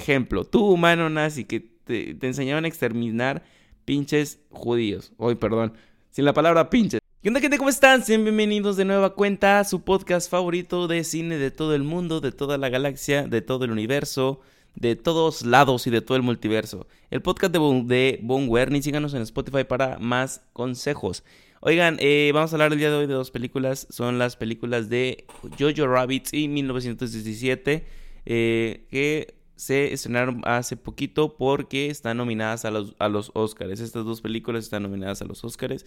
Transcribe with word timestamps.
ejemplo, 0.00 0.44
tú 0.44 0.66
humano 0.66 1.08
nazi 1.10 1.44
que 1.44 1.60
te, 1.60 2.16
enseñaban 2.26 2.64
a 2.64 2.68
exterminar 2.68 3.42
pinches 3.84 4.40
judíos. 4.50 5.12
Hoy, 5.16 5.34
perdón, 5.34 5.74
sin 6.10 6.24
la 6.24 6.32
palabra 6.32 6.70
pinches. 6.70 7.00
¿Qué 7.22 7.28
onda 7.28 7.40
gente? 7.40 7.58
¿Cómo 7.58 7.68
están? 7.68 8.02
Sean 8.02 8.24
bienvenidos 8.24 8.76
de 8.78 8.86
nueva 8.86 9.14
cuenta 9.14 9.60
a 9.60 9.64
su 9.64 9.82
podcast 9.82 10.30
favorito 10.30 10.88
de 10.88 11.04
cine 11.04 11.36
de 11.36 11.50
todo 11.50 11.74
el 11.74 11.82
mundo, 11.82 12.20
de 12.20 12.32
toda 12.32 12.56
la 12.56 12.70
galaxia, 12.70 13.26
de 13.26 13.42
todo 13.42 13.66
el 13.66 13.72
universo, 13.72 14.40
de 14.74 14.96
todos 14.96 15.44
lados 15.44 15.86
y 15.86 15.90
de 15.90 16.00
todo 16.00 16.16
el 16.16 16.22
multiverso. 16.22 16.86
El 17.10 17.20
podcast 17.20 17.52
de, 17.52 17.58
Bon- 17.58 17.86
de 17.86 18.20
Bonwerny, 18.22 18.80
síganos 18.80 19.12
en 19.12 19.20
Spotify 19.22 19.64
para 19.64 19.98
más 19.98 20.42
consejos. 20.54 21.22
Oigan, 21.60 21.98
eh, 22.00 22.30
vamos 22.32 22.52
a 22.52 22.56
hablar 22.56 22.72
el 22.72 22.78
día 22.78 22.88
de 22.88 22.96
hoy 22.96 23.06
de 23.06 23.12
dos 23.12 23.30
películas. 23.30 23.86
Son 23.90 24.18
las 24.18 24.36
películas 24.36 24.88
de 24.88 25.26
Jojo 25.58 25.86
Rabbit 25.86 26.32
y 26.32 26.48
1917, 26.48 27.84
eh, 28.24 28.86
que 28.90 29.34
se 29.60 29.92
estrenaron 29.92 30.42
hace 30.44 30.76
poquito 30.76 31.36
porque 31.36 31.88
están 31.90 32.16
nominadas 32.18 32.64
a 32.64 32.70
los, 32.70 32.94
a 32.98 33.08
los 33.08 33.30
Oscars. 33.34 33.80
Estas 33.80 34.04
dos 34.04 34.20
películas 34.22 34.64
están 34.64 34.82
nominadas 34.84 35.22
a 35.22 35.24
los 35.26 35.44
Oscars. 35.44 35.84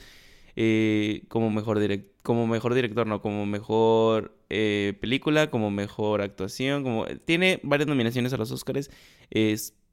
eh, 0.55 1.23
como, 1.29 1.49
mejor 1.51 1.79
direc- 1.79 2.05
como 2.23 2.45
mejor 2.47 2.73
director, 2.75 3.07
no, 3.07 3.21
como 3.21 3.45
mejor 3.47 4.37
eh, 4.49 4.93
película, 5.01 5.49
como 5.49 5.71
mejor 5.71 6.21
actuación, 6.21 6.83
como 6.83 7.05
tiene 7.25 7.59
varias 7.63 7.87
nominaciones 7.87 8.33
a 8.33 8.37
los 8.37 8.51
Oscars. 8.51 8.89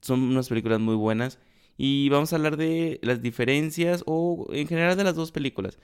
Son 0.02 0.22
unas 0.22 0.48
películas 0.48 0.80
muy 0.80 0.94
buenas. 0.94 1.38
Y 1.76 2.08
vamos 2.10 2.32
a 2.32 2.36
hablar 2.36 2.56
de 2.56 2.98
las 3.02 3.22
diferencias 3.22 4.02
o 4.06 4.48
en 4.52 4.66
general 4.68 4.96
de 4.96 5.04
las 5.04 5.14
dos 5.14 5.32
películas. 5.32 5.78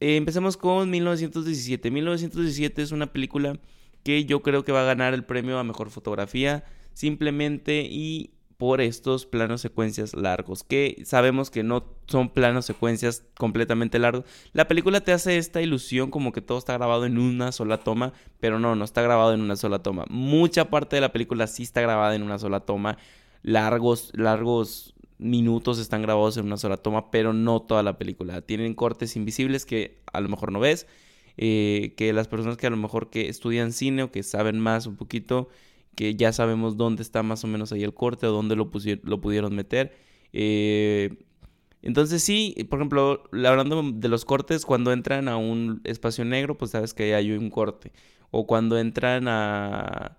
Eh, 0.00 0.16
empecemos 0.16 0.56
con 0.56 0.90
1917. 0.90 1.90
1917 1.90 2.82
es 2.82 2.92
una 2.92 3.12
película 3.12 3.58
que 4.04 4.24
yo 4.24 4.42
creo 4.42 4.64
que 4.64 4.72
va 4.72 4.82
a 4.82 4.84
ganar 4.84 5.14
el 5.14 5.24
premio 5.24 5.58
a 5.58 5.64
mejor 5.64 5.90
fotografía 5.90 6.64
simplemente 7.00 7.88
y 7.90 8.30
por 8.58 8.82
estos 8.82 9.24
planos 9.24 9.62
secuencias 9.62 10.12
largos, 10.12 10.62
que 10.62 11.00
sabemos 11.06 11.48
que 11.48 11.62
no 11.62 11.82
son 12.06 12.28
planos 12.28 12.66
secuencias 12.66 13.24
completamente 13.38 13.98
largos. 13.98 14.26
La 14.52 14.68
película 14.68 15.00
te 15.00 15.12
hace 15.12 15.38
esta 15.38 15.62
ilusión 15.62 16.10
como 16.10 16.30
que 16.30 16.42
todo 16.42 16.58
está 16.58 16.74
grabado 16.74 17.06
en 17.06 17.16
una 17.16 17.52
sola 17.52 17.78
toma, 17.78 18.12
pero 18.38 18.58
no, 18.58 18.76
no 18.76 18.84
está 18.84 19.00
grabado 19.00 19.32
en 19.32 19.40
una 19.40 19.56
sola 19.56 19.78
toma. 19.78 20.04
Mucha 20.10 20.68
parte 20.68 20.96
de 20.96 21.00
la 21.00 21.10
película 21.10 21.46
sí 21.46 21.62
está 21.62 21.80
grabada 21.80 22.14
en 22.14 22.22
una 22.22 22.38
sola 22.38 22.60
toma. 22.60 22.98
Largos, 23.42 24.12
largos 24.12 24.94
minutos 25.16 25.78
están 25.78 26.02
grabados 26.02 26.36
en 26.36 26.44
una 26.44 26.58
sola 26.58 26.76
toma, 26.76 27.10
pero 27.10 27.32
no 27.32 27.62
toda 27.62 27.82
la 27.82 27.96
película. 27.96 28.42
Tienen 28.42 28.74
cortes 28.74 29.16
invisibles 29.16 29.64
que 29.64 30.02
a 30.12 30.20
lo 30.20 30.28
mejor 30.28 30.52
no 30.52 30.60
ves, 30.60 30.86
eh, 31.38 31.94
que 31.96 32.12
las 32.12 32.28
personas 32.28 32.58
que 32.58 32.66
a 32.66 32.70
lo 32.70 32.76
mejor 32.76 33.08
que 33.08 33.30
estudian 33.30 33.72
cine 33.72 34.02
o 34.02 34.12
que 34.12 34.22
saben 34.22 34.60
más 34.60 34.86
un 34.86 34.96
poquito, 34.96 35.48
que 36.00 36.14
ya 36.14 36.32
sabemos 36.32 36.78
dónde 36.78 37.02
está 37.02 37.22
más 37.22 37.44
o 37.44 37.46
menos 37.46 37.72
ahí 37.72 37.82
el 37.82 37.92
corte 37.92 38.26
o 38.26 38.32
dónde 38.32 38.56
lo, 38.56 38.70
lo 39.02 39.20
pudieron 39.20 39.54
meter. 39.54 39.92
Eh, 40.32 41.18
entonces 41.82 42.22
sí, 42.22 42.54
por 42.70 42.78
ejemplo, 42.78 43.24
hablando 43.46 43.82
de 43.92 44.08
los 44.08 44.24
cortes, 44.24 44.64
cuando 44.64 44.94
entran 44.94 45.28
a 45.28 45.36
un 45.36 45.82
espacio 45.84 46.24
negro, 46.24 46.56
pues 46.56 46.70
sabes 46.70 46.94
que 46.94 47.14
hay 47.14 47.32
un 47.32 47.50
corte. 47.50 47.92
O 48.30 48.46
cuando 48.46 48.78
entran 48.78 49.28
a... 49.28 50.16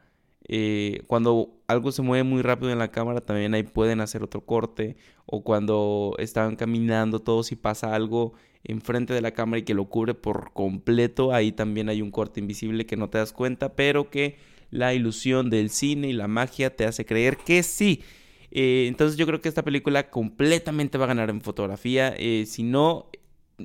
eh, 0.47 1.01
cuando 1.07 1.49
algo 1.65 1.91
se 1.91 2.03
mueve 2.03 2.25
muy 2.25 2.43
rápido 2.43 2.71
en 2.71 2.77
la 2.77 2.91
cámara, 2.91 3.21
también 3.21 3.55
ahí 3.55 3.63
pueden 3.63 4.01
hacer 4.01 4.21
otro 4.21 4.45
corte. 4.45 4.97
O 5.25 5.43
cuando 5.43 6.13
están 6.19 6.57
caminando 6.57 7.21
todos 7.21 7.51
y 7.51 7.55
pasa 7.55 7.95
algo 7.95 8.33
enfrente 8.63 9.15
de 9.15 9.21
la 9.21 9.31
cámara 9.31 9.57
y 9.57 9.63
que 9.63 9.73
lo 9.73 9.85
cubre 9.85 10.13
por 10.13 10.53
completo, 10.53 11.33
ahí 11.33 11.51
también 11.51 11.89
hay 11.89 12.03
un 12.03 12.11
corte 12.11 12.39
invisible 12.39 12.85
que 12.85 12.97
no 12.97 13.09
te 13.09 13.17
das 13.17 13.33
cuenta, 13.33 13.73
pero 13.75 14.11
que 14.11 14.37
la 14.71 14.93
ilusión 14.93 15.49
del 15.49 15.69
cine 15.69 16.09
y 16.09 16.13
la 16.13 16.27
magia 16.27 16.75
te 16.75 16.85
hace 16.85 17.05
creer 17.05 17.37
que 17.37 17.61
sí. 17.61 18.01
Eh, 18.51 18.85
entonces 18.87 19.17
yo 19.17 19.25
creo 19.25 19.41
que 19.41 19.49
esta 19.49 19.63
película 19.63 20.09
completamente 20.09 20.97
va 20.97 21.05
a 21.05 21.09
ganar 21.09 21.29
en 21.29 21.41
fotografía. 21.41 22.13
Eh, 22.17 22.45
si 22.47 22.63
no, 22.63 23.09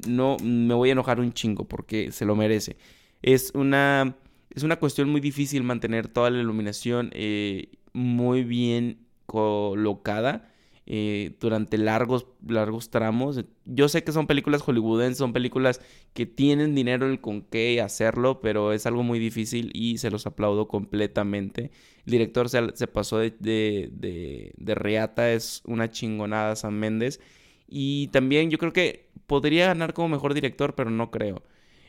no 0.07 0.37
me 0.43 0.75
voy 0.75 0.91
a 0.91 0.93
enojar 0.93 1.21
un 1.21 1.33
chingo 1.33 1.65
porque 1.65 2.13
se 2.13 2.25
lo 2.25 2.37
merece. 2.37 2.77
Es 3.23 3.53
una, 3.55 4.17
es 4.55 4.63
una 4.63 4.77
cuestión 4.77 5.09
muy 5.09 5.21
difícil 5.21 5.63
mantener 5.63 6.09
toda 6.09 6.31
la 6.31 6.41
iluminación 6.41 7.11
eh, 7.13 7.69
muy 7.93 8.45
bien 8.45 8.99
colocada 9.27 10.53
eh, 10.87 11.37
durante 11.41 11.79
largos, 11.79 12.27
largos 12.47 12.91
tramos. 12.91 13.45
Yo 13.65 13.89
sé 13.89 14.05
que 14.05 14.13
son 14.13 14.27
películas 14.27 14.63
hollywoodenses, 14.63 15.19
son 15.19 15.33
películas 15.33 15.81
que 16.15 16.27
tienen 16.27 16.75
dinero 16.75 17.07
el 17.07 17.21
con 17.21 17.43
qué 17.43 17.81
hacerlo, 17.81 18.41
pero 18.41 18.73
es 18.73 18.87
algo 18.87 19.03
muy 19.03 19.19
difícil 19.19 19.71
y 19.75 19.99
se 19.99 20.11
los 20.11 20.27
aplaudo 20.27 20.69
completamente. 20.69 21.71
El 22.07 22.13
director 22.13 22.49
se, 22.49 22.75
se 22.75 22.87
pasó 22.87 23.19
de, 23.19 23.31
de, 23.39 23.91
de, 23.93 24.53
de 24.57 24.75
reata, 24.75 25.33
es 25.33 25.63
una 25.67 25.91
chingonada 25.91 26.57
Sam 26.57 26.75
Méndez. 26.75 27.21
Y 27.69 28.09
también 28.09 28.51
yo 28.51 28.59
creo 28.59 28.73
que 28.73 29.09
podría 29.27 29.67
ganar 29.67 29.93
como 29.93 30.09
mejor 30.09 30.35
director, 30.35 30.75
pero 30.75 30.91
no 30.91 31.11
creo. 31.11 31.43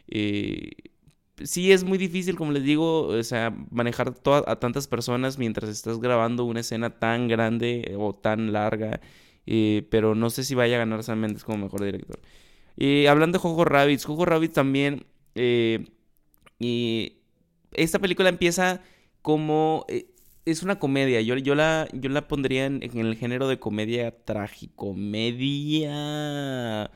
Eh, 0.08 0.72
sí 1.44 1.72
es 1.72 1.84
muy 1.84 1.98
difícil, 1.98 2.36
como 2.36 2.52
les 2.52 2.64
digo, 2.64 3.08
o 3.08 3.24
sea, 3.24 3.52
manejar 3.72 4.14
a 4.48 4.56
tantas 4.58 4.88
personas 4.88 5.38
mientras 5.38 5.70
estás 5.70 6.00
grabando 6.00 6.46
una 6.46 6.62
escena 6.62 6.90
tan 7.00 7.28
grande 7.28 7.94
o 7.98 8.14
tan 8.14 8.52
larga. 8.54 9.00
eh, 9.46 9.88
pero 9.92 10.16
no 10.16 10.30
sé 10.30 10.44
si 10.44 10.56
vaya 10.56 10.76
a 10.76 10.80
ganar 10.80 11.04
Sam 11.04 11.20
Mendes 11.20 11.44
como 11.44 11.60
mejor 11.66 11.84
director. 11.84 12.20
Eh, 12.78 13.08
hablando 13.10 13.38
de 13.38 13.42
Jojo 13.44 13.66
Rabbit, 13.66 14.04
Jojo 14.04 14.26
Rabbit 14.26 14.54
también. 14.54 15.06
eh, 15.36 15.86
y 16.60 17.18
esta 17.74 18.00
película 18.00 18.30
empieza 18.30 18.82
como. 19.22 19.86
eh, 19.90 20.08
es 20.46 20.64
una 20.64 20.80
comedia. 20.80 21.22
Yo, 21.22 21.36
yo, 21.38 21.56
la, 21.56 21.88
yo 21.94 22.10
la 22.10 22.28
pondría 22.28 22.66
en, 22.66 22.82
el 22.84 23.16
género 23.18 23.48
de 23.48 23.60
comedia 23.60 24.12
tragicomedia. 24.26 26.92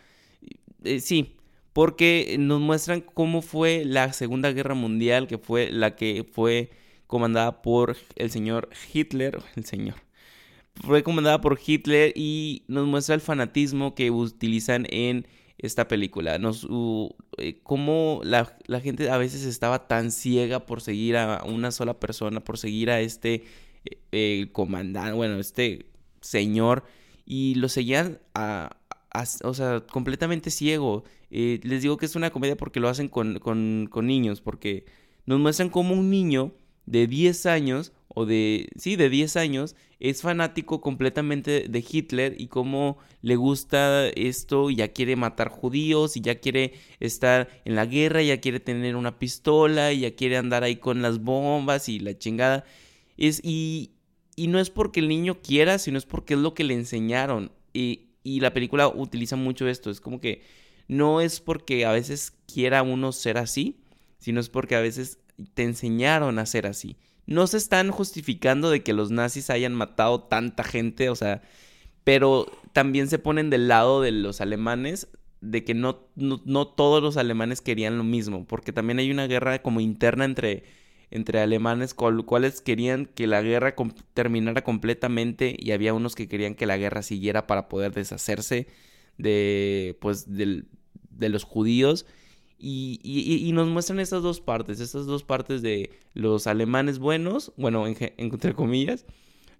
Eh, 0.83 0.99
sí, 0.99 1.35
porque 1.73 2.35
nos 2.39 2.59
muestran 2.59 3.01
cómo 3.01 3.41
fue 3.41 3.83
la 3.85 4.13
Segunda 4.13 4.51
Guerra 4.51 4.75
Mundial, 4.75 5.27
que 5.27 5.37
fue 5.37 5.71
la 5.71 5.95
que 5.95 6.25
fue 6.29 6.69
comandada 7.07 7.61
por 7.61 7.97
el 8.15 8.31
señor 8.31 8.69
Hitler, 8.93 9.41
el 9.55 9.65
señor, 9.65 9.95
fue 10.75 11.03
comandada 11.03 11.41
por 11.41 11.59
Hitler 11.65 12.13
y 12.15 12.63
nos 12.67 12.87
muestra 12.87 13.15
el 13.15 13.21
fanatismo 13.21 13.95
que 13.95 14.11
utilizan 14.11 14.85
en 14.89 15.27
esta 15.57 15.87
película. 15.87 16.39
Eh, 17.37 17.59
cómo 17.63 18.21
la, 18.23 18.55
gente 18.81 19.09
a 19.09 19.17
veces 19.17 19.45
estaba 19.45 19.87
tan 19.87 20.11
ciega 20.11 20.65
por 20.65 20.81
seguir 20.81 21.17
a 21.17 21.43
una 21.45 21.71
sola 21.71 21.99
persona, 21.99 22.43
por 22.43 22.57
seguir 22.57 22.89
a 22.89 22.99
este 22.99 23.43
eh, 23.85 23.99
eh, 24.11 24.49
comandante, 24.51 25.13
bueno, 25.13 25.39
este 25.39 25.85
señor, 26.21 26.83
y 27.25 27.55
lo 27.55 27.69
seguían 27.69 28.19
a- 28.33 28.77
o 29.43 29.53
sea, 29.53 29.81
completamente 29.81 30.49
ciego. 30.49 31.03
Eh, 31.29 31.59
les 31.63 31.81
digo 31.81 31.97
que 31.97 32.05
es 32.05 32.15
una 32.15 32.31
comedia 32.31 32.57
porque 32.57 32.79
lo 32.79 32.89
hacen 32.89 33.07
con, 33.07 33.39
con, 33.39 34.07
niños, 34.07 34.41
porque 34.41 34.85
nos 35.25 35.39
muestran 35.39 35.69
cómo 35.69 35.93
un 35.93 36.09
niño 36.09 36.53
de 36.85 37.07
10 37.07 37.45
años, 37.45 37.93
o 38.07 38.25
de, 38.25 38.69
sí, 38.77 38.95
de 38.95 39.09
10 39.09 39.37
años, 39.37 39.75
es 39.99 40.21
fanático 40.21 40.81
completamente 40.81 41.67
de 41.69 41.85
Hitler 41.87 42.35
y 42.37 42.47
cómo 42.47 42.97
le 43.21 43.35
gusta 43.35 44.07
esto 44.09 44.69
ya 44.71 44.87
quiere 44.89 45.15
matar 45.15 45.49
judíos 45.49 46.17
y 46.17 46.21
ya 46.21 46.39
quiere 46.39 46.73
estar 46.99 47.49
en 47.65 47.75
la 47.75 47.85
guerra, 47.85 48.23
ya 48.23 48.41
quiere 48.41 48.59
tener 48.59 48.95
una 48.95 49.19
pistola 49.19 49.93
y 49.93 50.01
ya 50.01 50.15
quiere 50.15 50.37
andar 50.37 50.63
ahí 50.63 50.77
con 50.77 51.01
las 51.01 51.19
bombas 51.19 51.87
y 51.87 51.99
la 51.99 52.17
chingada. 52.17 52.65
Es, 53.15 53.41
y, 53.43 53.91
y 54.35 54.47
no 54.47 54.59
es 54.59 54.69
porque 54.71 55.01
el 55.01 55.07
niño 55.07 55.39
quiera, 55.41 55.77
sino 55.77 55.97
es 55.97 56.05
porque 56.05 56.33
es 56.33 56.39
lo 56.39 56.55
que 56.55 56.63
le 56.63 56.73
enseñaron. 56.73 57.51
Y, 57.73 58.10
y 58.23 58.39
la 58.39 58.53
película 58.53 58.87
utiliza 58.87 59.35
mucho 59.35 59.67
esto. 59.67 59.89
Es 59.89 60.01
como 60.01 60.19
que 60.19 60.43
no 60.87 61.21
es 61.21 61.39
porque 61.39 61.85
a 61.85 61.91
veces 61.91 62.33
quiera 62.51 62.83
uno 62.83 63.11
ser 63.11 63.37
así, 63.37 63.81
sino 64.19 64.39
es 64.39 64.49
porque 64.49 64.75
a 64.75 64.81
veces 64.81 65.19
te 65.53 65.63
enseñaron 65.63 66.39
a 66.39 66.45
ser 66.45 66.67
así. 66.67 66.97
No 67.25 67.47
se 67.47 67.57
están 67.57 67.91
justificando 67.91 68.69
de 68.69 68.83
que 68.83 68.93
los 68.93 69.11
nazis 69.11 69.49
hayan 69.49 69.73
matado 69.73 70.23
tanta 70.23 70.63
gente, 70.63 71.09
o 71.09 71.15
sea, 71.15 71.41
pero 72.03 72.51
también 72.73 73.07
se 73.07 73.19
ponen 73.19 73.49
del 73.49 73.67
lado 73.67 74.01
de 74.01 74.11
los 74.11 74.41
alemanes 74.41 75.07
de 75.39 75.63
que 75.63 75.73
no, 75.73 76.07
no, 76.15 76.41
no 76.45 76.67
todos 76.67 77.01
los 77.01 77.17
alemanes 77.17 77.61
querían 77.61 77.97
lo 77.97 78.03
mismo, 78.03 78.45
porque 78.45 78.71
también 78.71 78.99
hay 78.99 79.11
una 79.11 79.27
guerra 79.27 79.61
como 79.61 79.79
interna 79.79 80.25
entre, 80.25 80.63
entre 81.11 81.39
alemanes, 81.39 81.93
cual- 81.93 82.25
cuales 82.25 82.61
querían 82.61 83.05
que 83.05 83.27
la 83.27 83.41
guerra 83.41 83.75
terminara 84.13 84.63
completamente 84.63 85.55
y 85.59 85.71
había 85.71 85.93
unos 85.93 86.15
que 86.15 86.27
querían 86.27 86.55
que 86.55 86.65
la 86.65 86.77
guerra 86.77 87.01
siguiera 87.03 87.45
para 87.47 87.67
poder 87.69 87.91
deshacerse 87.93 88.67
de, 89.17 89.97
pues, 90.01 90.33
del- 90.35 90.67
de 91.09 91.29
los 91.29 91.43
judíos. 91.43 92.05
Y, 92.57 92.99
y- 93.03 93.47
y 93.47 93.51
nos 93.53 93.67
muestran 93.67 93.99
estas 93.99 94.21
dos 94.23 94.39
partes, 94.39 94.79
estas 94.79 95.05
dos 95.05 95.23
partes 95.23 95.61
de 95.61 95.89
los 96.13 96.47
alemanes 96.47 96.99
buenos, 96.99 97.51
bueno, 97.57 97.87
en 97.87 97.95
entre 98.17 98.53
comillas, 98.53 99.05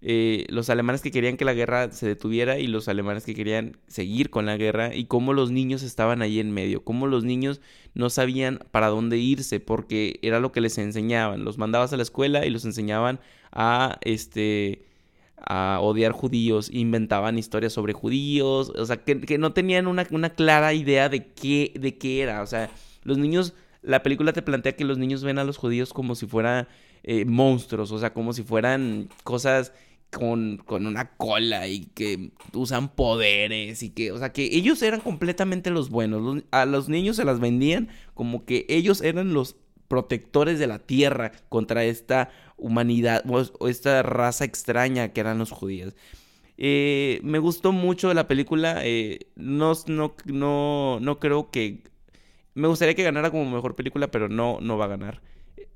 eh, 0.04 0.46
los 0.50 0.72
alemanes 0.72 1.02
que 1.02 1.12
querían 1.12 1.38
que 1.38 1.46
la 1.46 1.54
guerra 1.54 1.92
se 1.92 2.08
detuviera 2.08 2.58
y 2.58 2.66
los 2.66 2.88
alemanes 2.88 3.24
que 3.24 3.36
querían 3.36 3.78
seguir 3.88 4.32
con 4.32 4.48
la 4.48 4.58
guerra 4.58 4.96
y 4.96 5.06
cómo 5.06 5.34
los 5.34 5.52
niños 5.52 5.84
estaban 5.84 6.24
ahí 6.24 6.40
en 6.40 6.52
medio, 6.52 6.84
cómo 6.84 7.06
los 7.06 7.24
niños 7.24 7.62
no 7.94 8.10
sabían 8.10 8.60
para 8.72 8.88
dónde 8.88 9.18
irse 9.18 9.60
porque 9.60 10.20
era 10.24 10.40
lo 10.40 10.52
que 10.52 10.62
les 10.62 10.80
enseñaban, 10.80 11.44
los 11.46 11.60
mandabas 11.60 11.94
a 11.94 11.98
la 11.98 12.04
escuela 12.04 12.48
y 12.48 12.50
los 12.50 12.66
enseñaban 12.66 13.20
a 13.52 14.00
este 14.02 14.86
a 15.44 15.80
odiar 15.82 16.12
judíos, 16.12 16.70
inventaban 16.72 17.38
historias 17.38 17.74
sobre 17.74 17.94
judíos, 17.94 18.72
o 18.76 18.86
sea, 18.86 18.98
que, 18.98 19.38
no 19.38 19.54
tenían 19.54 19.88
una, 19.88 20.06
clara 20.06 20.74
idea 20.74 21.10
de 21.10 21.26
qué, 21.26 21.74
de 21.80 21.98
qué 21.98 22.22
era, 22.22 22.44
o 22.44 22.48
sea, 22.48 22.70
los 23.04 23.18
niños, 23.18 23.54
la 23.82 24.04
película 24.04 24.34
te 24.34 24.44
plantea 24.44 24.76
que 24.76 24.86
los 24.86 25.00
niños 25.00 25.24
ven 25.24 25.40
a 25.40 25.44
los 25.44 25.58
judíos 25.58 25.94
como 25.94 26.14
si 26.14 26.28
fueran 26.28 26.68
eh, 27.04 27.26
monstruos, 27.26 27.92
o 27.92 27.98
sea, 27.98 28.14
como 28.14 28.34
si 28.34 28.44
fueran 28.44 29.10
cosas 29.24 29.74
con, 30.12 30.58
con, 30.58 30.86
una 30.88 31.12
cola 31.12 31.68
y 31.68 31.86
que 31.86 32.32
usan 32.54 32.90
poderes 32.90 33.82
y 33.82 33.90
que, 33.92 34.12
o 34.12 34.18
sea, 34.18 34.34
que 34.34 34.44
ellos 34.44 34.82
eran 34.82 35.00
completamente 35.00 35.70
los 35.72 35.90
buenos. 35.90 36.44
a 36.52 36.66
los 36.66 36.90
niños 36.90 37.16
se 37.16 37.26
las 37.26 37.40
vendían 37.40 37.90
como 38.14 38.46
que 38.46 38.66
ellos 38.70 39.02
eran 39.02 39.34
los 39.34 39.56
protectores 39.88 40.60
de 40.60 40.68
la 40.68 40.80
tierra 40.80 41.32
contra 41.50 41.84
esta 41.84 42.30
humanidad 42.58 43.24
o, 43.30 43.68
esta 43.68 44.04
raza 44.04 44.46
extraña 44.46 45.10
que 45.10 45.22
eran 45.22 45.38
los 45.38 45.52
judíos. 45.52 45.96
Eh, 46.58 47.20
me 47.24 47.40
gustó 47.40 47.72
mucho 47.72 48.14
la 48.14 48.28
película. 48.28 48.82
Eh, 48.84 49.28
no, 49.36 49.74
no, 49.88 50.16
no, 50.26 51.00
no 51.02 51.20
creo 51.20 51.52
que. 51.52 51.84
Me 52.54 52.68
gustaría 52.68 52.96
que 52.96 53.04
ganara 53.04 53.32
como 53.32 53.50
mejor 53.50 53.76
película, 53.76 54.12
pero 54.12 54.30
no, 54.30 54.60
no 54.62 54.78
va 54.78 54.86
a 54.86 54.90
ganar. 54.90 55.22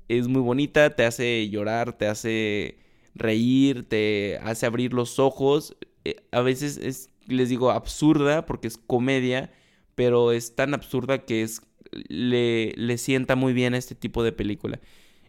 Es 0.08 0.28
muy 0.28 0.42
bonita, 0.42 0.94
te 0.94 1.04
hace 1.04 1.48
llorar, 1.50 1.94
te 1.94 2.06
hace 2.06 2.78
reír, 3.18 3.88
te 3.88 4.38
hace 4.42 4.66
abrir 4.66 4.92
los 4.92 5.18
ojos. 5.18 5.76
Eh, 6.04 6.16
a 6.32 6.40
veces 6.40 6.78
es, 6.78 7.10
les 7.26 7.48
digo, 7.48 7.70
absurda 7.70 8.46
porque 8.46 8.68
es 8.68 8.78
comedia, 8.78 9.52
pero 9.94 10.32
es 10.32 10.54
tan 10.54 10.74
absurda 10.74 11.24
que 11.24 11.42
es 11.42 11.62
le, 12.08 12.72
le 12.76 12.98
sienta 12.98 13.36
muy 13.36 13.52
bien 13.52 13.74
a 13.74 13.78
este 13.78 13.94
tipo 13.94 14.22
de 14.22 14.32
película. 14.32 14.80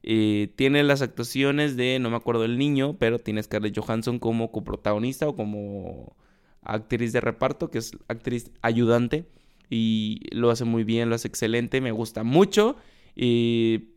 Eh, 0.04 0.54
tiene 0.56 0.84
las 0.84 1.01
actuaciones 1.01 1.75
de, 1.75 2.00
no 2.00 2.10
me 2.10 2.16
acuerdo 2.16 2.45
el 2.45 2.57
niño, 2.57 2.98
pero 2.98 3.19
tiene 3.19 3.44
Scarlett 3.44 3.78
Johansson 3.78 4.19
como 4.19 4.51
coprotagonista 4.51 5.28
o 5.28 5.36
como 5.36 6.16
actriz 6.62 7.13
de 7.13 7.22
reparto, 7.22 7.69
que 7.69 7.80
es 7.80 7.92
actriz 8.07 8.51
ayudante. 8.62 9.25
Y 9.69 10.22
lo 10.31 10.50
hace 10.50 10.63
muy 10.63 10.86
bien, 10.86 11.10
lo 11.10 11.16
hace 11.16 11.28
excelente, 11.28 11.81
me 11.81 11.92
gusta 11.92 12.24
mucho. 12.24 12.78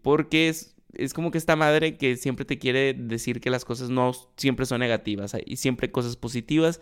porque 0.03 0.49
es, 0.49 0.75
es 0.95 1.15
como 1.15 1.31
que 1.31 1.39
esta 1.39 1.57
madre 1.57 1.97
que 1.97 2.17
siempre 2.17 2.45
te 2.45 2.59
quiere 2.59 2.95
decir 2.95 3.41
que 3.41 3.51
las 3.51 3.65
cosas 3.65 3.91
no 3.91 4.13
siempre 4.37 4.67
son 4.67 4.81
negativas, 4.81 5.37
y 5.45 5.57
siempre 5.57 5.91
cosas 5.91 6.17
positivas. 6.17 6.81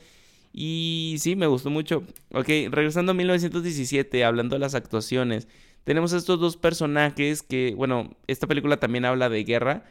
Y 0.52 1.16
sí, 1.18 1.36
me 1.36 1.46
gustó 1.46 1.70
mucho. 1.70 2.04
Ok, 2.32 2.48
regresando 2.70 3.12
a 3.12 3.14
1917, 3.14 4.24
hablando 4.24 4.56
de 4.56 4.60
las 4.60 4.74
actuaciones 4.74 5.46
tenemos 5.88 6.12
estos 6.12 6.38
dos 6.38 6.58
personajes 6.58 7.42
que, 7.42 7.72
bueno, 7.74 8.10
esta 8.26 8.46
película 8.46 8.78
también 8.78 9.06
habla 9.06 9.30
de 9.30 9.42
guerra. 9.42 9.84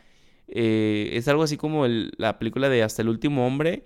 Eh, 0.47 1.09
es 1.13 1.27
algo 1.27 1.41
así 1.41 1.57
como 1.57 1.87
la 1.87 2.37
película 2.37 2.69
de 2.69 2.83
Hasta 2.83 3.01
el 3.01 3.09
último 3.09 3.47
hombre, 3.47 3.83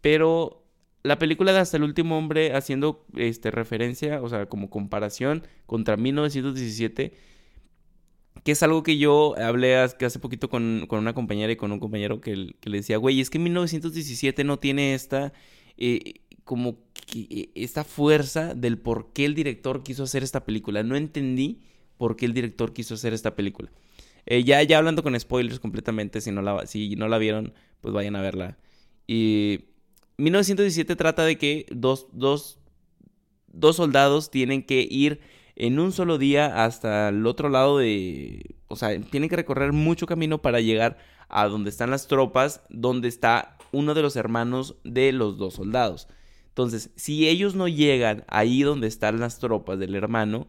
pero 0.00 0.64
la 1.02 1.18
película 1.18 1.52
de 1.52 1.58
Hasta 1.58 1.76
el 1.76 1.82
último 1.82 2.16
hombre 2.16 2.54
haciendo 2.54 3.04
este, 3.14 3.50
referencia, 3.50 4.22
o 4.22 4.28
sea, 4.30 4.46
como 4.46 4.70
comparación 4.70 5.42
contra 5.66 5.98
1917, 5.98 7.12
que 8.44 8.52
es 8.52 8.62
algo 8.62 8.82
que 8.82 8.98
yo 8.98 9.36
hablé 9.38 9.76
hace 9.76 10.18
poquito 10.18 10.48
con, 10.48 10.86
una 10.90 11.14
compañera 11.14 11.52
y 11.52 11.56
con 11.56 11.72
un 11.72 11.80
compañero 11.80 12.20
que, 12.20 12.36
le 12.36 12.76
decía, 12.76 12.96
güey, 12.96 13.20
es 13.20 13.30
que 13.30 13.38
1917 13.38 14.44
no 14.44 14.58
tiene 14.58 14.94
esta... 14.94 15.32
Eh, 15.76 16.20
como 16.44 16.78
que 17.06 17.26
eh, 17.30 17.50
esta 17.54 17.84
fuerza 17.84 18.54
del 18.54 18.76
por 18.76 19.12
qué 19.12 19.24
el 19.24 19.36
director 19.36 19.84
quiso 19.84 20.02
hacer 20.02 20.24
esta 20.24 20.44
película. 20.44 20.82
No 20.82 20.96
entendí 20.96 21.60
por 21.96 22.16
qué 22.16 22.26
el 22.26 22.34
director 22.34 22.72
quiso 22.72 22.94
hacer 22.94 23.12
esta 23.12 23.36
película. 23.36 23.70
Eh, 24.26 24.42
ya, 24.42 24.62
ya 24.62 24.78
hablando 24.78 25.02
con 25.02 25.18
spoilers 25.18 25.60
completamente, 25.60 26.20
si 26.20 26.32
no, 26.32 26.42
la, 26.42 26.66
si 26.66 26.96
no 26.96 27.08
la 27.08 27.18
vieron, 27.18 27.54
pues 27.80 27.94
vayan 27.94 28.16
a 28.16 28.22
verla. 28.22 28.58
Y 29.06 29.66
1917 30.16 30.96
trata 30.96 31.24
de 31.24 31.38
que 31.38 31.66
dos, 31.70 32.08
dos, 32.12 32.58
dos 33.46 33.76
soldados 33.76 34.30
tienen 34.30 34.62
que 34.62 34.86
ir 34.90 35.20
en 35.60 35.78
un 35.78 35.92
solo 35.92 36.16
día 36.16 36.64
hasta 36.64 37.10
el 37.10 37.26
otro 37.26 37.50
lado 37.50 37.76
de... 37.76 38.56
O 38.68 38.76
sea, 38.76 38.98
tienen 38.98 39.28
que 39.28 39.36
recorrer 39.36 39.72
mucho 39.74 40.06
camino 40.06 40.40
para 40.40 40.60
llegar 40.60 40.96
a 41.28 41.48
donde 41.48 41.68
están 41.68 41.90
las 41.90 42.06
tropas, 42.06 42.62
donde 42.70 43.08
está 43.08 43.58
uno 43.70 43.92
de 43.92 44.00
los 44.00 44.16
hermanos 44.16 44.76
de 44.84 45.12
los 45.12 45.36
dos 45.36 45.54
soldados. 45.54 46.08
Entonces, 46.48 46.90
si 46.96 47.28
ellos 47.28 47.54
no 47.54 47.68
llegan 47.68 48.24
ahí 48.28 48.62
donde 48.62 48.88
están 48.88 49.20
las 49.20 49.38
tropas 49.38 49.78
del 49.78 49.94
hermano, 49.94 50.48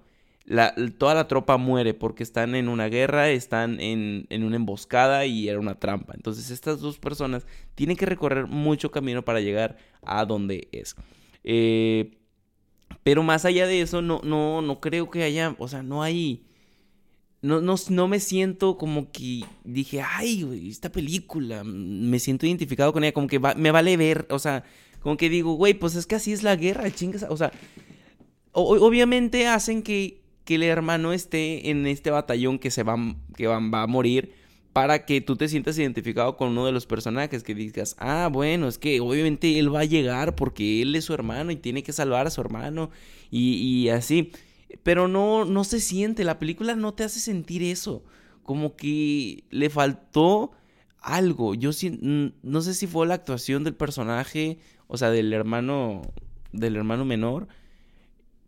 toda 0.97 1.13
la 1.13 1.27
tropa 1.27 1.57
muere 1.57 1.93
porque 1.93 2.23
están 2.23 2.55
en 2.55 2.69
una 2.69 2.87
guerra, 2.87 3.31
están 3.31 3.81
en, 3.81 4.25
una 4.31 4.55
emboscada 4.55 5.25
y 5.25 5.49
era 5.49 5.59
una 5.59 5.77
trampa. 5.77 6.13
Entonces, 6.15 6.51
estas 6.51 6.79
dos 6.79 6.99
personas 6.99 7.45
tienen 7.75 7.97
que 7.97 8.05
recorrer 8.05 8.47
mucho 8.47 8.91
camino 8.91 9.25
para 9.25 9.41
llegar 9.41 9.77
a 10.03 10.23
donde 10.23 10.69
es. 10.71 10.95
Eh, 11.43 12.20
pero 13.03 13.23
más 13.23 13.45
allá 13.45 13.67
de 13.67 13.81
eso, 13.81 14.01
no, 14.01 14.21
no, 14.23 14.61
no 14.61 14.79
creo 14.79 15.09
que 15.09 15.23
haya, 15.23 15.55
o 15.57 15.67
sea, 15.67 15.83
no 15.83 16.03
hay... 16.03 16.43
No, 17.41 17.59
no, 17.59 17.73
no, 17.89 18.07
me 18.07 18.19
siento 18.19 18.77
como 18.77 19.11
que 19.11 19.43
dije, 19.63 20.01
ay, 20.01 20.69
esta 20.69 20.91
película, 20.91 21.63
me 21.63 22.19
siento 22.19 22.45
identificado 22.45 22.93
con 22.93 23.03
ella, 23.03 23.13
como 23.13 23.25
que 23.25 23.39
me 23.39 23.71
vale 23.71 23.97
ver, 23.97 24.27
o 24.29 24.37
sea, 24.37 24.63
como 25.01 25.17
que 25.17 25.29
digo, 25.29 25.53
güey, 25.53 25.73
pues 25.73 25.95
es 25.95 26.05
que 26.05 26.15
así 26.15 26.31
es 26.31 26.43
la 26.43 26.55
guerra, 26.55 26.89
chingas. 26.91 27.25
O 27.29 27.37
sea, 27.37 27.51
obviamente 28.51 29.47
hacen 29.47 29.81
que, 29.81 30.21
que, 30.45 30.55
el 30.55 30.63
hermano 30.63 31.13
esté 31.13 31.69
en 31.69 31.87
este 31.87 32.11
batallón 32.11 32.59
que 32.59 32.71
se 32.71 32.83
va, 32.83 32.95
que 33.35 33.47
va, 33.47 33.57
a 33.57 33.87
morir 33.87 34.33
para 34.73 35.05
que 35.05 35.21
tú 35.21 35.35
te 35.35 35.47
sientas 35.47 35.77
identificado 35.77 36.37
con 36.37 36.49
uno 36.49 36.65
de 36.65 36.71
los 36.71 36.85
personajes, 36.85 37.43
que 37.43 37.55
digas, 37.55 37.95
ah, 37.99 38.29
bueno, 38.31 38.67
es 38.67 38.77
que 38.77 38.99
obviamente 39.01 39.59
él 39.59 39.73
va 39.73 39.81
a 39.81 39.85
llegar 39.85 40.35
porque 40.35 40.81
él 40.81 40.95
es 40.95 41.05
su 41.05 41.13
hermano 41.13 41.51
y 41.51 41.57
tiene 41.57 41.83
que 41.83 41.93
salvar 41.93 42.27
a 42.27 42.31
su 42.31 42.41
hermano 42.41 42.89
y, 43.29 43.53
y 43.55 43.89
así. 43.89 44.31
Pero 44.83 45.07
no, 45.07 45.45
no 45.45 45.63
se 45.63 45.79
siente, 45.81 46.23
la 46.23 46.39
película 46.39 46.75
no 46.75 46.93
te 46.93 47.03
hace 47.03 47.19
sentir 47.19 47.63
eso. 47.63 48.03
Como 48.43 48.75
que 48.75 49.43
le 49.49 49.69
faltó 49.69 50.51
algo. 51.01 51.55
Yo 51.55 51.71
no 52.41 52.61
sé 52.61 52.73
si 52.73 52.87
fue 52.87 53.05
la 53.07 53.15
actuación 53.15 53.63
del 53.63 53.75
personaje 53.75 54.59
o 54.93 54.97
sea, 54.97 55.09
del 55.09 55.31
hermano, 55.31 56.01
del 56.51 56.75
hermano 56.75 57.05
menor. 57.05 57.47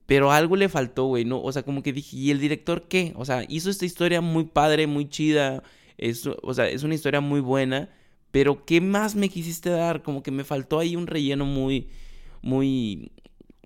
Pero 0.05 0.33
algo 0.33 0.57
le 0.57 0.67
faltó, 0.67 1.05
güey, 1.05 1.23
¿no? 1.23 1.41
O 1.41 1.49
sea, 1.53 1.63
como 1.63 1.81
que 1.81 1.93
dije, 1.93 2.17
¿y 2.17 2.31
el 2.31 2.41
director 2.41 2.89
qué? 2.89 3.13
O 3.15 3.23
sea, 3.23 3.45
hizo 3.47 3.69
esta 3.69 3.85
historia 3.85 4.19
muy 4.19 4.43
padre, 4.43 4.85
muy 4.85 5.07
chida. 5.07 5.63
Es, 5.97 6.27
o 6.27 6.53
sea, 6.53 6.69
es 6.69 6.83
una 6.83 6.95
historia 6.95 7.21
muy 7.21 7.39
buena. 7.39 7.89
Pero 8.31 8.65
¿qué 8.65 8.81
más 8.81 9.15
me 9.15 9.29
quisiste 9.29 9.69
dar? 9.69 10.01
Como 10.01 10.23
que 10.23 10.31
me 10.31 10.43
faltó 10.43 10.79
ahí 10.79 10.95
un 10.95 11.05
relleno 11.05 11.45
muy, 11.45 11.89
muy, 12.41 13.11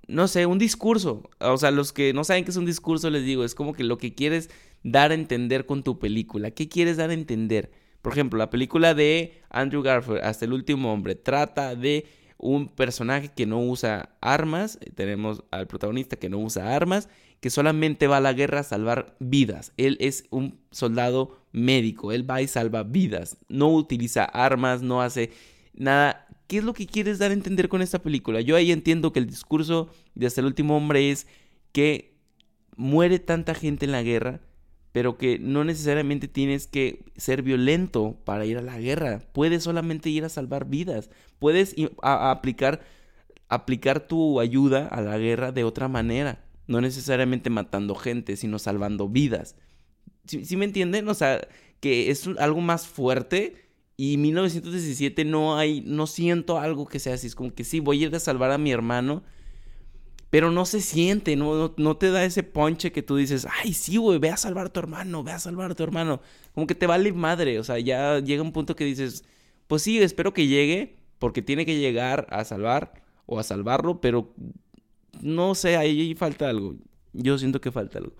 no 0.08 0.28
sé, 0.28 0.46
un 0.46 0.60
discurso. 0.60 1.30
O 1.40 1.58
sea, 1.58 1.72
los 1.72 1.94
que 1.94 2.12
no 2.14 2.26
saben 2.26 2.44
qué 2.44 2.52
es 2.52 2.58
un 2.58 2.66
discurso, 2.66 3.10
les 3.10 3.24
digo, 3.24 3.46
es 3.46 3.56
como 3.56 3.74
que 3.74 3.86
lo 3.86 3.98
que 3.98 4.14
quieres 4.14 4.50
dar 4.84 5.12
a 5.12 5.14
entender 5.14 5.66
con 5.66 5.84
tu 5.84 6.00
película. 6.00 6.52
¿Qué 6.52 6.68
quieres 6.68 6.98
dar 6.98 7.12
a 7.12 7.14
entender? 7.14 7.72
Por 8.02 8.14
ejemplo, 8.14 8.38
la 8.38 8.50
película 8.50 8.94
de 8.94 9.42
Andrew 9.50 9.82
Garfield, 9.82 10.22
Hasta 10.22 10.46
el 10.46 10.54
último 10.54 10.92
hombre, 10.92 11.16
trata 11.16 11.76
de 11.76 12.06
un 12.38 12.68
personaje 12.68 13.30
que 13.36 13.46
no 13.46 13.60
usa 13.60 14.16
armas, 14.22 14.80
tenemos 14.96 15.44
al 15.52 15.68
protagonista 15.68 16.18
que 16.18 16.30
no 16.30 16.38
usa 16.38 16.76
armas, 16.76 17.10
que 17.40 17.50
solamente 17.50 18.08
va 18.08 18.18
a 18.18 18.22
la 18.22 18.34
guerra 18.34 18.62
a 18.62 18.64
salvar 18.64 19.16
vidas. 19.20 19.74
Él 19.78 19.98
es 20.00 20.26
un 20.30 20.60
soldado 20.72 21.40
médico, 21.52 22.12
él 22.12 22.30
va 22.30 22.42
y 22.42 22.48
salva 22.48 22.84
vidas, 22.84 23.38
no 23.50 23.70
utiliza 23.70 24.24
armas, 24.24 24.82
no 24.82 25.02
hace 25.02 25.32
nada. 25.74 26.28
¿Qué 26.48 26.60
es 26.60 26.64
lo 26.64 26.74
que 26.74 26.88
quieres 26.88 27.20
dar 27.20 27.32
a 27.32 27.34
entender 27.34 27.70
con 27.70 27.82
esta 27.82 28.00
película? 28.00 28.42
Yo 28.42 28.56
ahí 28.56 28.72
entiendo 28.72 29.12
que 29.12 29.20
el 29.20 29.28
discurso 29.28 29.90
de 30.16 30.28
hasta 30.28 30.42
el 30.42 30.48
último 30.48 30.78
hombre 30.78 31.12
es 31.12 31.28
que 31.72 32.16
muere 32.76 33.20
tanta 33.20 33.54
gente 33.54 33.86
en 33.86 33.92
la 33.92 34.04
guerra 34.04 34.42
pero 34.98 35.16
que 35.16 35.38
no 35.38 35.64
necesariamente 35.64 36.28
tienes 36.28 36.66
que 36.66 37.06
ser 37.18 37.44
violento 37.44 38.18
para 38.26 38.46
ir 38.46 38.58
a 38.58 38.64
la 38.64 38.80
guerra. 38.80 39.22
Puedes 39.32 39.62
solamente 39.62 40.10
ir 40.10 40.26
a 40.26 40.30
salvar 40.30 40.66
vidas. 40.66 41.12
Puedes 41.38 41.76
aplicar, 42.02 42.82
aplicar 43.48 44.08
tu 44.08 44.40
ayuda 44.40 44.88
a 44.88 45.02
la 45.02 45.20
guerra 45.20 45.52
de 45.52 45.64
otra 45.64 45.88
manera. 45.88 46.44
No 46.68 46.82
necesariamente 46.82 47.50
matando 47.50 47.96
gente, 47.96 48.36
sino 48.36 48.60
salvando 48.60 49.10
vidas. 49.10 49.56
¿Sí, 50.26 50.58
me 50.58 50.66
entienden? 50.66 51.08
O 51.08 51.14
sea, 51.14 51.48
que 51.80 52.12
es 52.12 52.28
algo 52.40 52.62
más 52.62 52.88
fuerte. 52.88 53.70
Y 53.96 54.18
1917 54.18 55.26
no 55.26 55.58
hay, 55.58 55.82
no 55.82 56.06
siento 56.06 56.60
algo 56.60 56.88
que 56.88 57.00
sea 57.00 57.16
así. 57.16 57.28
Es 57.28 57.36
como 57.36 57.54
que 57.54 57.64
sí, 57.64 57.80
voy 57.80 58.04
a 58.04 58.08
ir 58.08 58.16
a 58.16 58.20
salvar 58.20 58.52
a 58.52 58.58
mi 58.58 58.72
hermano 58.72 59.24
pero 60.30 60.52
no 60.52 60.66
se 60.66 60.82
siente, 60.82 61.36
no, 61.36 61.74
no, 61.78 61.98
te 61.98 62.12
da 62.12 62.26
ese 62.26 62.44
ponche 62.44 62.92
que 62.92 63.02
tú 63.02 63.16
dices, 63.16 63.48
ay, 63.64 63.74
sí, 63.74 63.98
güey, 63.98 64.20
ve 64.20 64.30
a 64.30 64.38
salvar 64.38 64.68
a 64.68 64.70
tu 64.70 64.80
hermano, 64.80 65.24
ve 65.24 65.32
a 65.32 65.40
salvar 65.40 65.72
a 65.72 65.76
tu 65.76 65.84
hermano. 65.84 66.22
Como 66.54 66.68
que 66.68 66.76
te 66.76 66.86
vale 66.86 67.14
madre, 67.14 67.60
o 67.60 67.64
sea, 67.64 67.80
ya 67.80 68.20
llega 68.20 68.42
un 68.42 68.52
punto 68.52 68.76
que 68.76 68.84
dices, 68.84 69.24
pues 69.68 69.84
sí, 69.84 70.00
espero 70.00 70.34
que 70.34 70.48
llegue, 70.48 70.98
porque 71.20 71.42
tiene 71.42 71.66
que 71.66 71.80
llegar 71.80 72.28
a 72.30 72.44
salvar 72.44 73.04
o 73.26 73.40
a 73.40 73.44
salvarlo, 73.44 74.02
pero 74.02 74.34
no 75.22 75.56
sé, 75.56 75.78
ahí 75.78 76.16
falta 76.16 76.50
algo. 76.50 76.76
Yo 77.14 77.38
siento 77.38 77.62
que 77.62 77.72
falta 77.72 78.00
algo. 78.00 78.14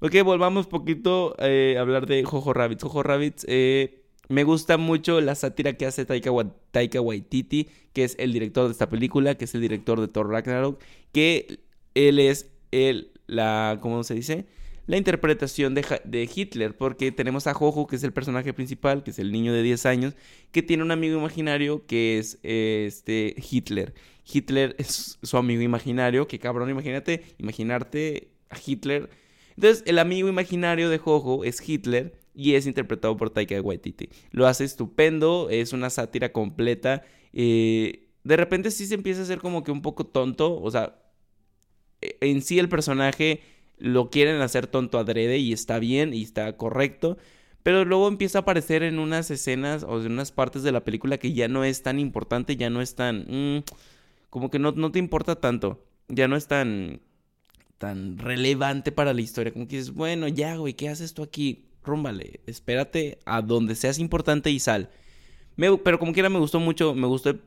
Ok, 0.00 0.16
volvamos 0.24 0.66
poquito 0.66 1.36
eh, 1.38 1.76
a 1.78 1.80
hablar 1.80 2.06
de 2.06 2.24
Jojo 2.24 2.52
Rabbits. 2.52 2.82
Jojo 2.82 3.02
Rabbits, 3.02 3.46
eh, 3.48 4.02
Me 4.28 4.44
gusta 4.44 4.76
mucho 4.78 5.20
la 5.20 5.34
sátira 5.34 5.74
que 5.74 5.86
hace 5.86 6.04
Taika, 6.04 6.30
Taika 6.70 7.00
Waititi, 7.00 7.68
que 7.92 8.04
es 8.04 8.16
el 8.18 8.32
director 8.32 8.66
de 8.66 8.72
esta 8.72 8.88
película, 8.88 9.36
que 9.36 9.44
es 9.44 9.54
el 9.54 9.60
director 9.60 10.00
de 10.00 10.08
Thor 10.08 10.28
Ragnarok, 10.28 10.80
que 11.12 11.60
él 11.94 12.18
es 12.18 12.50
el, 12.72 13.12
la, 13.26 13.78
¿cómo 13.80 14.02
se 14.04 14.14
dice? 14.14 14.46
La 14.86 14.96
interpretación 14.96 15.74
de, 15.74 15.84
de, 16.04 16.28
Hitler, 16.34 16.76
porque 16.76 17.12
tenemos 17.12 17.46
a 17.46 17.54
Jojo, 17.54 17.86
que 17.86 17.96
es 17.96 18.02
el 18.02 18.12
personaje 18.12 18.52
principal, 18.52 19.04
que 19.04 19.12
es 19.12 19.18
el 19.18 19.30
niño 19.30 19.52
de 19.52 19.62
10 19.62 19.86
años, 19.86 20.14
que 20.50 20.62
tiene 20.62 20.82
un 20.82 20.90
amigo 20.90 21.18
imaginario 21.18 21.86
que 21.86 22.18
es 22.18 22.38
este 22.42 23.36
Hitler. 23.50 23.94
Hitler 24.30 24.74
es 24.78 25.18
su 25.22 25.36
amigo 25.36 25.62
imaginario, 25.62 26.26
que 26.26 26.38
cabrón, 26.38 26.70
imagínate, 26.70 27.22
imaginarte 27.38 28.32
a 28.50 28.56
Hitler. 28.64 29.10
Entonces, 29.56 29.84
el 29.86 29.98
amigo 29.98 30.28
imaginario 30.28 30.90
de 30.90 30.98
Jojo 30.98 31.44
es 31.44 31.66
Hitler 31.66 32.14
y 32.34 32.54
es 32.54 32.66
interpretado 32.66 33.16
por 33.16 33.30
Taika 33.30 33.60
Waititi. 33.60 34.08
Lo 34.30 34.46
hace 34.46 34.64
estupendo, 34.64 35.48
es 35.50 35.72
una 35.72 35.90
sátira 35.90 36.32
completa. 36.32 37.02
Eh, 37.32 38.08
de 38.24 38.36
repente 38.36 38.70
sí 38.70 38.86
se 38.86 38.94
empieza 38.94 39.20
a 39.20 39.24
hacer 39.24 39.38
como 39.38 39.62
que 39.64 39.72
un 39.72 39.82
poco 39.82 40.06
tonto, 40.06 40.60
o 40.60 40.70
sea, 40.70 40.98
e, 42.00 42.16
en 42.20 42.42
sí 42.42 42.58
el 42.58 42.68
personaje 42.68 43.40
lo 43.82 44.10
quieren 44.10 44.40
hacer 44.40 44.66
tonto 44.66 44.98
adrede 44.98 45.38
y 45.38 45.52
está 45.52 45.78
bien 45.78 46.14
y 46.14 46.22
está 46.22 46.56
correcto, 46.56 47.18
pero 47.62 47.84
luego 47.84 48.08
empieza 48.08 48.38
a 48.38 48.42
aparecer 48.42 48.82
en 48.82 48.98
unas 48.98 49.30
escenas 49.30 49.82
o 49.84 50.00
en 50.00 50.12
unas 50.12 50.32
partes 50.32 50.62
de 50.62 50.72
la 50.72 50.84
película 50.84 51.18
que 51.18 51.32
ya 51.32 51.48
no 51.48 51.64
es 51.64 51.82
tan 51.82 51.98
importante, 51.98 52.56
ya 52.56 52.70
no 52.70 52.80
es 52.80 52.94
tan... 52.94 53.26
Mm, 53.28 53.64
como 54.30 54.50
que 54.50 54.58
no, 54.58 54.72
no 54.72 54.90
te 54.90 54.98
importa 54.98 55.36
tanto, 55.36 55.84
ya 56.08 56.28
no 56.28 56.36
es 56.36 56.46
tan 56.46 57.00
tan 57.78 58.16
relevante 58.18 58.92
para 58.92 59.12
la 59.12 59.20
historia, 59.20 59.52
como 59.52 59.66
que 59.66 59.76
dices, 59.76 59.92
bueno, 59.92 60.28
ya, 60.28 60.56
güey, 60.56 60.74
¿qué 60.74 60.88
haces 60.88 61.14
tú 61.14 61.24
aquí? 61.24 61.66
rúmbale, 61.84 62.40
espérate 62.46 63.18
a 63.24 63.42
donde 63.42 63.74
seas 63.74 63.98
importante 63.98 64.50
y 64.50 64.58
sal. 64.58 64.90
pero 65.56 65.98
como 65.98 66.12
quiera 66.12 66.28
me 66.28 66.38
gustó 66.38 66.60
mucho, 66.60 66.94
me 66.94 67.06
gustó, 67.06 67.38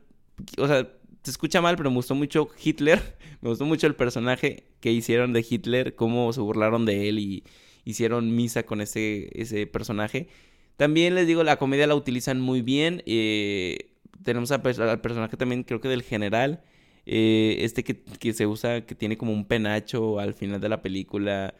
o 0.58 0.66
sea, 0.66 0.88
se 1.26 1.32
escucha 1.32 1.60
mal, 1.60 1.76
pero 1.76 1.90
me 1.90 1.96
gustó 1.96 2.14
mucho 2.14 2.48
Hitler, 2.62 3.16
me 3.40 3.48
gustó 3.48 3.64
mucho 3.64 3.88
el 3.88 3.96
personaje 3.96 4.62
que 4.78 4.92
hicieron 4.92 5.32
de 5.32 5.44
Hitler, 5.48 5.96
cómo 5.96 6.32
se 6.32 6.40
burlaron 6.40 6.86
de 6.86 7.08
él 7.08 7.18
y 7.18 7.42
hicieron 7.84 8.36
misa 8.36 8.62
con 8.62 8.80
ese, 8.80 9.28
ese 9.32 9.66
personaje. 9.66 10.28
También 10.76 11.16
les 11.16 11.26
digo, 11.26 11.42
la 11.42 11.56
comedia 11.56 11.88
la 11.88 11.96
utilizan 11.96 12.40
muy 12.40 12.62
bien. 12.62 13.02
Eh, 13.06 13.90
tenemos 14.22 14.52
al 14.52 14.62
personaje 14.62 15.36
también, 15.36 15.64
creo 15.64 15.80
que 15.80 15.88
del 15.88 16.04
general. 16.04 16.62
Eh, 17.06 17.56
este 17.62 17.82
que, 17.82 18.04
que, 18.04 18.32
se 18.32 18.46
usa, 18.46 18.86
que 18.86 18.94
tiene 18.94 19.16
como 19.16 19.32
un 19.32 19.46
penacho 19.46 20.20
al 20.20 20.32
final 20.32 20.60
de 20.60 20.68
la 20.68 20.80
película 20.80 21.54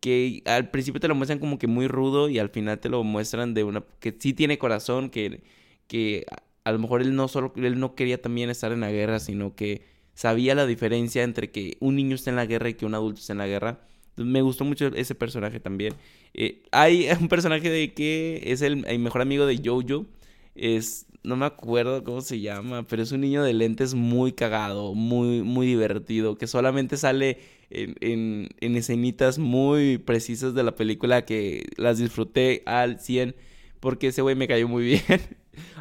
que 0.00 0.42
al 0.44 0.70
principio 0.70 1.00
te 1.00 1.08
lo 1.08 1.14
muestran 1.14 1.38
como 1.38 1.58
que 1.58 1.66
muy 1.66 1.88
rudo 1.88 2.28
y 2.28 2.38
al 2.38 2.50
final 2.50 2.78
te 2.80 2.90
lo 2.90 3.02
muestran 3.02 3.54
de 3.54 3.64
una 3.64 3.82
que 3.98 4.14
sí 4.18 4.34
tiene 4.34 4.58
corazón, 4.58 5.08
que, 5.08 5.42
que 5.88 6.26
a, 6.66 6.72
lo 6.72 6.78
mejor 6.78 7.00
él 7.02 7.14
no 7.14 7.28
solo 7.28 7.52
él 7.56 7.78
no 7.78 7.94
quería 7.94 8.20
también 8.20 8.50
estar 8.50 8.72
en 8.72 8.80
la 8.80 8.90
guerra, 8.90 9.20
sino 9.20 9.54
que 9.54 9.82
sabía 10.14 10.54
la 10.54 10.66
diferencia 10.66 11.22
entre 11.22 11.50
que 11.50 11.76
un 11.80 11.96
niño 11.96 12.14
esté 12.14 12.30
en 12.30 12.36
la 12.36 12.46
guerra 12.46 12.70
y 12.70 12.74
que 12.74 12.86
un 12.86 12.94
adulto 12.94 13.20
esté 13.20 13.32
en 13.32 13.38
la 13.38 13.46
guerra. 13.46 13.80
me 14.16 14.42
gustó 14.42 14.64
mucho 14.64 14.86
ese 14.88 15.14
personaje 15.14 15.60
también. 15.60 15.94
Eh, 16.34 16.62
hay 16.72 17.08
un 17.20 17.28
personaje 17.28 17.70
de 17.70 17.94
que 17.94 18.42
es 18.46 18.62
el, 18.62 18.84
mejor 18.98 19.22
amigo 19.22 19.46
de 19.46 19.60
Jojo. 19.64 20.06
Es, 20.54 21.06
no 21.22 21.36
me 21.36 21.46
acuerdo 21.46 22.02
cómo 22.02 22.20
se 22.20 22.40
llama, 22.40 22.84
pero 22.84 23.02
es 23.02 23.12
un 23.12 23.20
niño 23.20 23.42
de 23.42 23.52
lentes 23.52 23.94
muy 23.94 24.32
cagado, 24.32 24.94
muy, 24.94 25.42
muy 25.42 25.66
divertido, 25.66 26.38
que 26.38 26.46
solamente 26.46 26.96
sale 26.96 27.38
en, 27.70 28.48
en, 28.60 28.76
escenitas 28.76 29.38
muy 29.38 29.98
precisas 29.98 30.54
de 30.54 30.62
la 30.62 30.76
película 30.76 31.24
que 31.24 31.64
las 31.76 31.98
disfruté 31.98 32.62
al 32.66 33.00
100 33.00 33.34
porque 33.80 34.08
ese 34.08 34.22
güey 34.22 34.34
me 34.34 34.48
cayó 34.48 34.68
muy 34.68 34.84
bien. 35.08 35.20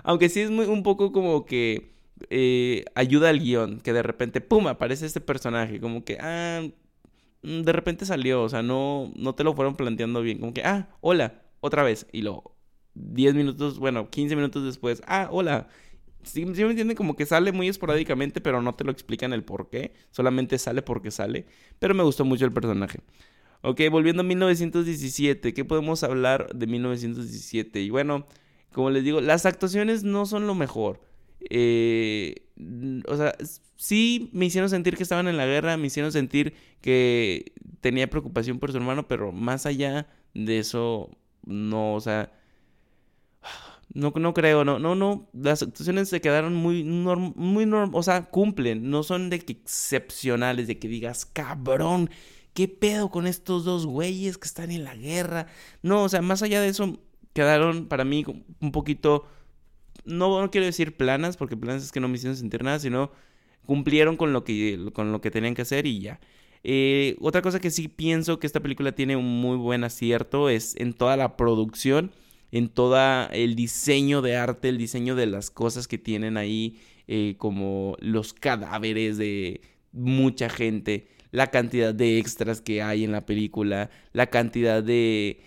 Aunque 0.03 0.29
sí 0.29 0.41
es 0.41 0.51
muy, 0.51 0.65
un 0.65 0.83
poco 0.83 1.11
como 1.11 1.45
que 1.45 1.91
eh, 2.29 2.85
ayuda 2.95 3.29
al 3.29 3.39
guion, 3.39 3.79
que 3.81 3.93
de 3.93 4.03
repente, 4.03 4.41
¡pum!, 4.41 4.67
aparece 4.67 5.05
este 5.05 5.21
personaje, 5.21 5.79
como 5.79 6.03
que, 6.05 6.17
ah, 6.21 6.61
mm, 7.43 7.61
de 7.61 7.73
repente 7.73 8.05
salió, 8.05 8.43
o 8.43 8.49
sea, 8.49 8.63
no, 8.63 9.11
no 9.15 9.35
te 9.35 9.43
lo 9.43 9.53
fueron 9.55 9.75
planteando 9.75 10.21
bien, 10.21 10.39
como 10.39 10.53
que, 10.53 10.63
ah, 10.63 10.89
hola, 11.01 11.41
otra 11.61 11.83
vez, 11.83 12.07
y 12.11 12.21
lo 12.21 12.55
10 12.95 13.35
minutos, 13.35 13.79
bueno, 13.79 14.09
15 14.09 14.35
minutos 14.35 14.63
después, 14.65 15.01
ah, 15.07 15.29
hola. 15.31 15.67
Sí, 16.23 16.43
me 16.45 16.51
entienden 16.51 16.95
como 16.95 17.15
que 17.15 17.25
sale 17.27 17.51
muy 17.51 17.67
esporádicamente, 17.67 18.41
pero 18.41 18.61
no 18.61 18.73
te 18.73 18.83
lo 18.83 18.91
explican 18.91 19.31
el 19.31 19.43
por 19.43 19.69
qué. 19.69 19.93
Solamente 20.09 20.57
sale 20.57 20.81
porque 20.81 21.11
sale. 21.11 21.45
Pero 21.77 21.93
me 21.93 22.01
gustó 22.03 22.25
mucho 22.25 22.45
el 22.45 22.51
personaje. 22.51 22.99
Ok, 23.61 23.81
volviendo 23.91 24.21
a 24.21 24.23
1917. 24.23 25.53
¿Qué 25.53 25.65
podemos 25.65 26.03
hablar 26.03 26.49
de 26.55 26.67
1917? 26.67 27.81
Y 27.81 27.89
bueno, 27.91 28.27
como 28.75 28.89
les 28.89 29.05
digo, 29.05 29.21
las 29.21 29.45
actuaciones 29.45 30.03
no 30.03 30.25
son 30.25 30.47
lo 30.47 30.53
mejor. 30.53 30.99
Eh, 31.49 32.43
o 33.07 33.15
sea, 33.15 33.33
sí 33.77 34.29
me 34.33 34.47
hicieron 34.47 34.69
sentir 34.69 34.97
que 34.97 35.03
estaban 35.03 35.29
en 35.29 35.37
la 35.37 35.45
guerra, 35.45 35.77
me 35.77 35.87
hicieron 35.87 36.11
sentir 36.11 36.53
que 36.81 37.53
tenía 37.79 38.09
preocupación 38.09 38.59
por 38.59 38.71
su 38.71 38.77
hermano, 38.77 39.07
pero 39.07 39.31
más 39.31 39.65
allá 39.65 40.09
de 40.33 40.59
eso, 40.59 41.09
no, 41.45 41.93
o 41.93 42.01
sea, 42.01 42.33
no, 43.93 44.11
no 44.13 44.33
creo, 44.33 44.65
no, 44.65 44.77
no, 44.77 44.93
no. 44.93 45.29
Las 45.31 45.63
actuaciones 45.63 46.09
se 46.09 46.19
quedaron 46.19 46.53
muy, 46.53 46.83
muy 46.83 47.65
norm, 47.65 47.95
o 47.95 48.03
sea, 48.03 48.25
cumplen. 48.25 48.89
No 48.89 49.03
son 49.03 49.29
de 49.29 49.39
que 49.39 49.53
excepcionales, 49.53 50.67
de 50.67 50.79
que 50.79 50.89
digas, 50.89 51.25
cabrón, 51.25 52.09
¿qué 52.53 52.67
pedo 52.67 53.09
con 53.09 53.25
estos 53.25 53.63
dos 53.63 53.85
güeyes 53.85 54.37
que 54.37 54.47
están 54.47 54.71
en 54.71 54.83
la 54.83 54.97
guerra? 54.97 55.47
No, 55.81 56.03
o 56.03 56.09
sea, 56.09 56.21
más 56.21 56.43
allá 56.43 56.59
de 56.59 56.67
eso, 56.67 56.99
quedaron 57.35 57.87
para 57.87 58.03
mí 58.03 58.25
un 58.59 58.71
poquito, 58.71 59.27
no, 60.05 60.41
no 60.41 60.49
quiero 60.49 60.65
decir 60.65 60.97
planas, 60.97 61.37
porque 61.37 61.55
planas 61.55 61.83
es 61.83 61.91
que 61.91 61.99
no 61.99 62.07
me 62.07 62.15
hicieron 62.15 62.35
sentir 62.35 62.63
nada, 62.63 62.79
sino 62.79 63.11
cumplieron 63.67 64.17
con 64.17 64.33
lo 64.33 64.43
que, 64.43 64.89
con 64.93 65.11
lo 65.11 65.21
que 65.21 65.29
tenían 65.29 65.53
que 65.53 65.61
hacer 65.61 65.85
y 65.85 65.99
ya. 65.99 66.19
Eh, 66.63 67.15
otra 67.21 67.43
cosa 67.43 67.59
que 67.59 67.69
sí 67.69 67.87
pienso 67.87 68.39
que 68.39 68.47
esta 68.47 68.59
película 68.59 68.93
tiene 68.93 69.15
un 69.15 69.39
muy 69.39 69.55
buen 69.55 69.83
acierto 69.83 70.49
es 70.49 70.75
en 70.77 70.93
toda 70.93 71.15
la 71.15 71.37
producción 71.37 72.11
en 72.55 72.69
todo 72.69 73.29
el 73.31 73.55
diseño 73.55 74.21
de 74.21 74.37
arte, 74.37 74.69
el 74.69 74.77
diseño 74.77 75.15
de 75.15 75.25
las 75.25 75.51
cosas 75.51 75.89
que 75.89 75.97
tienen 75.97 76.37
ahí, 76.37 76.79
eh, 77.05 77.35
como 77.37 77.97
los 77.99 78.33
cadáveres 78.33 79.17
de 79.17 79.59
mucha 79.91 80.47
gente, 80.47 81.09
la 81.31 81.47
cantidad 81.47 81.93
de 81.93 82.17
extras 82.17 82.61
que 82.61 82.81
hay 82.81 83.03
en 83.03 83.11
la 83.11 83.25
película, 83.25 83.89
la 84.13 84.27
cantidad 84.27 84.81
de, 84.81 85.41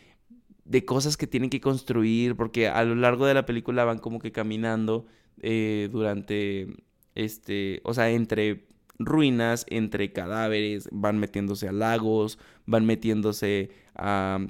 de 0.68 0.84
cosas 0.84 1.16
que 1.16 1.26
tienen 1.26 1.50
que 1.50 1.60
construir, 1.60 2.36
porque 2.36 2.68
a 2.68 2.84
lo 2.84 2.94
largo 2.94 3.26
de 3.26 3.34
la 3.34 3.46
película 3.46 3.84
van 3.84 3.98
como 3.98 4.20
que 4.20 4.32
caminando 4.32 5.06
eh, 5.40 5.88
durante, 5.90 6.68
este, 7.14 7.80
o 7.84 7.94
sea, 7.94 8.10
entre 8.10 8.66
ruinas, 8.98 9.64
entre 9.68 10.12
cadáveres, 10.12 10.88
van 10.92 11.18
metiéndose 11.18 11.68
a 11.68 11.72
lagos, 11.72 12.38
van 12.66 12.86
metiéndose 12.86 13.70
a 13.94 14.40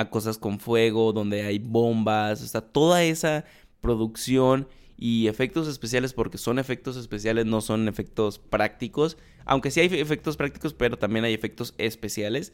a 0.00 0.10
cosas 0.10 0.38
con 0.38 0.58
fuego, 0.58 1.12
donde 1.12 1.42
hay 1.42 1.58
bombas, 1.58 2.42
está 2.42 2.60
toda 2.60 3.04
esa 3.04 3.44
producción 3.80 4.66
y 4.96 5.28
efectos 5.28 5.68
especiales, 5.68 6.12
porque 6.12 6.38
son 6.38 6.58
efectos 6.58 6.96
especiales, 6.96 7.46
no 7.46 7.60
son 7.60 7.88
efectos 7.88 8.38
prácticos, 8.38 9.16
aunque 9.44 9.70
sí 9.70 9.80
hay 9.80 9.86
efectos 10.00 10.36
prácticos, 10.36 10.74
pero 10.74 10.98
también 10.98 11.24
hay 11.24 11.34
efectos 11.34 11.74
especiales. 11.78 12.52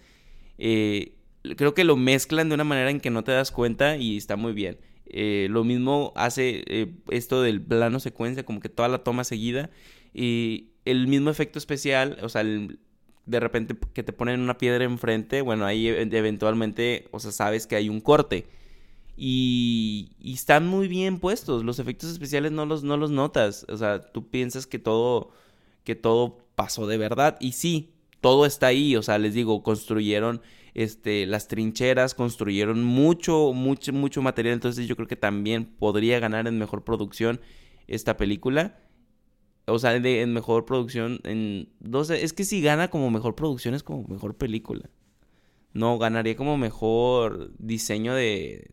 Eh, 0.59 1.17
creo 1.57 1.75
que 1.75 1.85
lo 1.85 1.97
mezclan 1.97 2.49
de 2.49 2.55
una 2.55 2.65
manera 2.65 2.91
en 2.91 3.01
que 3.01 3.11
no 3.11 3.25
te 3.25 3.33
das 3.33 3.53
cuenta 3.53 3.97
y 3.97 4.17
está 4.17 4.37
muy 4.37 4.53
bien. 4.53 4.79
Eh, 5.07 5.47
lo 5.51 5.63
mismo 5.63 6.13
hace 6.17 6.65
eh, 6.67 6.95
esto 7.11 7.43
del 7.43 7.63
plano 7.63 8.01
secuencia, 8.01 8.45
como 8.45 8.61
que 8.61 8.69
toda 8.69 8.89
la 8.89 9.05
toma 9.05 9.25
seguida. 9.25 9.71
Y 10.13 10.71
el 10.85 11.07
mismo 11.07 11.31
efecto 11.31 11.59
especial, 11.59 12.19
o 12.23 12.29
sea, 12.29 12.41
el, 12.41 12.81
de 13.27 13.41
repente 13.41 13.77
que 13.93 14.03
te 14.03 14.13
ponen 14.13 14.41
una 14.41 14.59
piedra 14.59 14.85
enfrente, 14.85 15.43
bueno, 15.43 15.67
ahí 15.67 15.89
eventualmente, 15.89 17.09
o 17.11 17.21
sea, 17.21 17.33
sabes 17.33 17.67
que 17.67 17.77
hay 17.77 17.89
un 17.89 18.01
corte. 18.01 18.47
Y, 19.17 20.13
y, 20.19 20.35
están 20.35 20.67
muy 20.67 20.89
bien 20.89 21.19
puestos, 21.19 21.65
los 21.65 21.79
efectos 21.79 22.11
especiales 22.11 22.53
no 22.53 22.67
los, 22.67 22.85
no 22.85 22.99
los 22.99 23.11
notas, 23.11 23.65
o 23.71 23.77
sea, 23.77 24.01
tú 24.01 24.29
piensas 24.29 24.67
que 24.67 24.79
todo, 24.79 25.31
que 25.85 25.95
todo 25.95 26.39
pasó 26.55 26.87
de 26.87 26.99
verdad, 26.99 27.39
y 27.41 27.53
sí, 27.53 27.95
todo 28.21 28.45
está 28.45 28.67
ahí, 28.67 28.95
o 28.95 29.03
sea, 29.03 29.19
les 29.19 29.33
digo, 29.33 29.63
construyeron 29.63 30.43
este, 30.77 31.27
las 31.27 31.49
trincheras, 31.49 32.15
construyeron 32.15 32.85
mucho, 32.85 33.53
mucho, 33.53 33.93
mucho 33.93 34.23
material, 34.23 34.55
entonces 34.55 34.87
yo 34.87 34.97
creo 34.97 35.09
que 35.09 35.17
también 35.17 35.65
podría 35.65 36.21
ganar 36.21 36.47
en 36.47 36.59
mejor 36.59 36.85
producción 36.85 37.41
esta 37.87 38.17
película 38.17 38.77
o 39.67 39.79
sea, 39.79 39.95
en 39.97 40.33
mejor 40.33 40.65
producción, 40.65 41.21
en 41.25 41.69
12, 41.81 42.23
es 42.23 42.33
que 42.33 42.45
si 42.45 42.63
gana 42.63 42.89
como 42.89 43.11
mejor 43.11 43.35
producción 43.35 43.75
es 43.75 43.83
como 43.83 44.07
mejor 44.07 44.37
película. 44.37 44.89
No, 45.73 45.99
ganaría 45.99 46.37
como 46.37 46.57
mejor 46.57 47.53
diseño 47.59 48.15
de, 48.15 48.71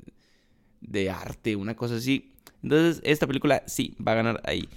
de 0.81 1.09
arte, 1.09 1.55
una 1.55 1.75
cosa 1.75 1.95
así. 1.95 2.33
Entonces, 2.61 3.01
esta 3.03 3.27
película 3.27 3.63
sí 3.65 3.95
va 4.05 4.13
a 4.13 4.15
ganar 4.15 4.41
ahí. 4.45 4.69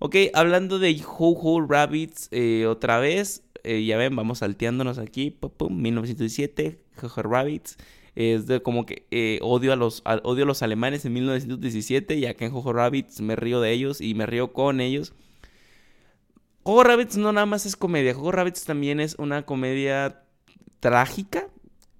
Ok, 0.00 0.14
hablando 0.32 0.78
de 0.78 1.02
Ho 1.04 1.66
Rabbits, 1.68 2.28
eh, 2.30 2.66
otra 2.66 3.00
vez, 3.00 3.42
eh, 3.64 3.84
ya 3.84 3.96
ven, 3.96 4.14
vamos 4.14 4.38
salteándonos 4.38 4.98
aquí. 4.98 5.30
Pum, 5.30 5.50
pum, 5.50 5.76
1917, 5.76 6.78
Ho 7.02 7.06
Ho 7.06 7.22
Rabbits. 7.22 7.76
Es 8.14 8.46
de 8.46 8.62
como 8.62 8.86
que 8.86 9.06
eh, 9.10 9.40
odio, 9.42 9.72
a 9.72 9.76
los, 9.76 10.02
odio 10.22 10.44
a 10.44 10.46
los 10.46 10.62
alemanes 10.62 11.04
en 11.04 11.14
1917 11.14 12.16
y 12.16 12.26
acá 12.26 12.46
en 12.46 12.52
Jojo 12.52 12.72
Rabbits 12.72 13.20
me 13.20 13.36
río 13.36 13.60
de 13.60 13.70
ellos 13.70 14.00
y 14.00 14.14
me 14.14 14.26
río 14.26 14.52
con 14.52 14.80
ellos. 14.80 15.14
Jojo 16.64 16.82
Rabbits 16.84 17.16
no 17.16 17.32
nada 17.32 17.46
más 17.46 17.64
es 17.64 17.76
comedia, 17.76 18.14
Jojo 18.14 18.32
Rabbits 18.32 18.64
también 18.64 18.98
es 18.98 19.14
una 19.18 19.46
comedia 19.46 20.24
trágica 20.80 21.48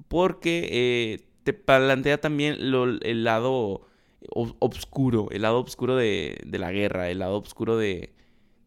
porque 0.09 1.23
te 1.45 1.52
plantea 1.52 2.21
también 2.21 2.57
el 2.59 3.25
lado 3.25 3.88
obscuro, 4.31 5.29
el 5.31 5.43
lado 5.43 5.61
oscuro 5.61 5.97
de, 5.97 6.41
la 6.51 6.73
guerra, 6.73 7.11
el 7.11 7.21
lado 7.21 7.39
oscuro 7.39 7.77
de, 7.77 8.13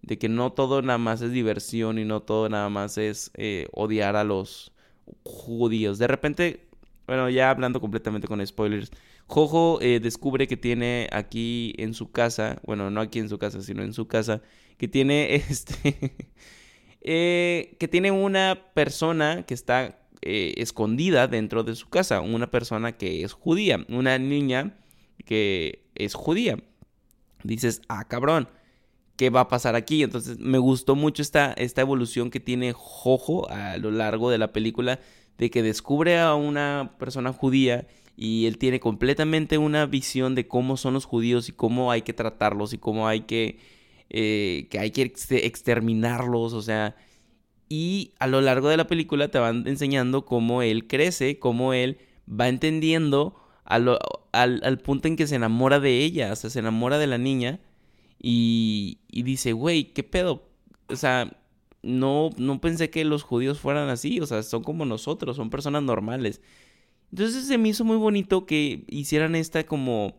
de, 0.01 0.17
que 0.17 0.29
no 0.29 0.53
todo 0.53 0.81
nada 0.81 0.97
más 0.97 1.21
es 1.21 1.31
diversión 1.31 1.99
y 1.99 2.05
no 2.05 2.21
todo 2.21 2.49
nada 2.49 2.69
más 2.69 2.97
es 2.97 3.31
eh, 3.35 3.67
odiar 3.73 4.15
a 4.15 4.23
los 4.23 4.71
judíos. 5.23 5.97
De 5.99 6.07
repente, 6.07 6.67
bueno, 7.07 7.29
ya 7.29 7.49
hablando 7.49 7.81
completamente 7.81 8.27
con 8.27 8.45
spoilers, 8.45 8.91
Jojo 9.27 9.79
eh, 9.81 9.99
descubre 10.01 10.47
que 10.47 10.57
tiene 10.57 11.07
aquí 11.11 11.73
en 11.77 11.93
su 11.93 12.11
casa, 12.11 12.59
bueno, 12.65 12.89
no 12.89 13.01
aquí 13.01 13.19
en 13.19 13.29
su 13.29 13.37
casa, 13.37 13.61
sino 13.61 13.83
en 13.83 13.93
su 13.93 14.07
casa, 14.07 14.41
que 14.77 14.87
tiene 14.87 15.35
este, 15.49 16.15
eh, 17.01 17.75
que 17.79 17.87
tiene 17.87 18.11
una 18.11 18.71
persona 18.73 19.43
que 19.45 19.53
está 19.53 19.97
escondida 20.23 21.27
dentro 21.27 21.63
de 21.63 21.73
su 21.73 21.89
casa, 21.89 22.21
una 22.21 22.51
persona 22.51 22.91
que 22.91 23.23
es 23.23 23.33
judía, 23.33 23.83
una 23.89 24.19
niña 24.19 24.77
que 25.23 25.83
es 25.95 26.13
judía. 26.13 26.57
Dices, 27.43 27.81
ah, 27.87 28.07
cabrón, 28.07 28.49
¿qué 29.15 29.29
va 29.29 29.41
a 29.41 29.47
pasar 29.47 29.75
aquí? 29.75 30.03
Entonces 30.03 30.39
me 30.39 30.57
gustó 30.57 30.95
mucho 30.95 31.21
esta, 31.21 31.53
esta 31.53 31.81
evolución 31.81 32.29
que 32.29 32.39
tiene 32.39 32.73
Jojo 32.73 33.49
a 33.49 33.77
lo 33.77 33.91
largo 33.91 34.29
de 34.29 34.37
la 34.37 34.51
película, 34.53 34.99
de 35.37 35.49
que 35.49 35.63
descubre 35.63 36.19
a 36.19 36.35
una 36.35 36.95
persona 36.99 37.33
judía 37.33 37.87
y 38.15 38.45
él 38.45 38.57
tiene 38.57 38.79
completamente 38.79 39.57
una 39.57 39.85
visión 39.85 40.35
de 40.35 40.47
cómo 40.47 40.77
son 40.77 40.93
los 40.93 41.05
judíos 41.05 41.49
y 41.49 41.53
cómo 41.53 41.91
hay 41.91 42.03
que 42.03 42.13
tratarlos 42.13 42.73
y 42.73 42.77
cómo 42.77 43.07
hay 43.07 43.21
que 43.21 43.57
eh, 44.13 44.67
que 44.69 44.77
hay 44.77 44.91
que 44.91 45.03
exterminarlos, 45.03 46.51
o 46.51 46.61
sea, 46.61 46.97
y 47.69 48.11
a 48.19 48.27
lo 48.27 48.41
largo 48.41 48.67
de 48.67 48.75
la 48.75 48.85
película 48.85 49.29
te 49.29 49.39
van 49.39 49.65
enseñando 49.67 50.25
cómo 50.25 50.61
él 50.61 50.85
crece, 50.85 51.39
cómo 51.39 51.73
él 51.73 51.97
va 52.29 52.49
entendiendo 52.49 53.41
al, 53.63 53.99
al, 54.31 54.77
punto 54.79 55.07
en 55.07 55.15
que 55.15 55.27
se 55.27 55.35
enamora 55.35 55.79
de 55.79 55.99
ella, 55.99 56.31
o 56.33 56.35
sea, 56.35 56.49
se 56.49 56.59
enamora 56.59 56.97
de 56.97 57.07
la 57.07 57.17
niña 57.17 57.59
y, 58.21 58.99
y 59.09 59.23
dice, 59.23 59.53
güey, 59.53 59.93
¿qué 59.93 60.03
pedo? 60.03 60.49
O 60.87 60.95
sea, 60.95 61.31
no, 61.83 62.29
no 62.37 62.61
pensé 62.61 62.89
que 62.89 63.05
los 63.05 63.23
judíos 63.23 63.59
fueran 63.59 63.89
así, 63.89 64.19
o 64.19 64.25
sea, 64.25 64.43
son 64.43 64.63
como 64.63 64.85
nosotros, 64.85 65.35
son 65.35 65.49
personas 65.49 65.83
normales. 65.83 66.41
Entonces 67.11 67.45
se 67.45 67.57
me 67.57 67.69
hizo 67.69 67.83
muy 67.83 67.97
bonito 67.97 68.45
que 68.45 68.85
hicieran 68.87 69.35
esta 69.35 69.65
como 69.65 70.15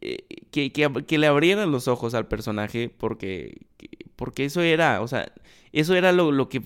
eh, 0.00 0.24
que, 0.50 0.72
que, 0.72 1.18
le 1.18 1.26
abrieran 1.26 1.70
los 1.70 1.88
ojos 1.88 2.14
al 2.14 2.26
personaje 2.28 2.88
porque, 2.88 3.66
porque 4.16 4.44
eso 4.46 4.60
era, 4.62 5.02
o 5.02 5.08
sea, 5.08 5.32
eso 5.72 5.94
era 5.94 6.12
lo, 6.12 6.32
lo 6.32 6.48
que, 6.48 6.62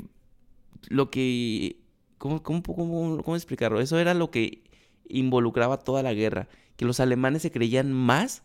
lo 0.88 1.10
que, 1.10 1.76
¿cómo, 2.18 2.42
cómo, 2.42 2.62
cómo, 2.62 3.22
cómo 3.22 3.36
explicarlo? 3.36 3.80
Eso 3.80 3.98
era 3.98 4.14
lo 4.14 4.30
que 4.30 4.62
involucraba 5.10 5.78
toda 5.78 6.02
la 6.02 6.14
guerra, 6.14 6.48
que 6.76 6.84
los 6.84 7.00
alemanes 7.00 7.42
se 7.42 7.50
creían 7.50 7.92
más 7.92 8.42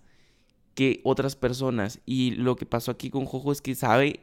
que 0.74 1.02
otras 1.04 1.36
personas 1.36 2.02
y 2.06 2.32
lo 2.32 2.56
que 2.56 2.66
pasó 2.66 2.92
aquí 2.92 3.10
con 3.10 3.26
Jojo 3.26 3.52
es 3.52 3.62
que 3.62 3.76
sabe, 3.76 4.20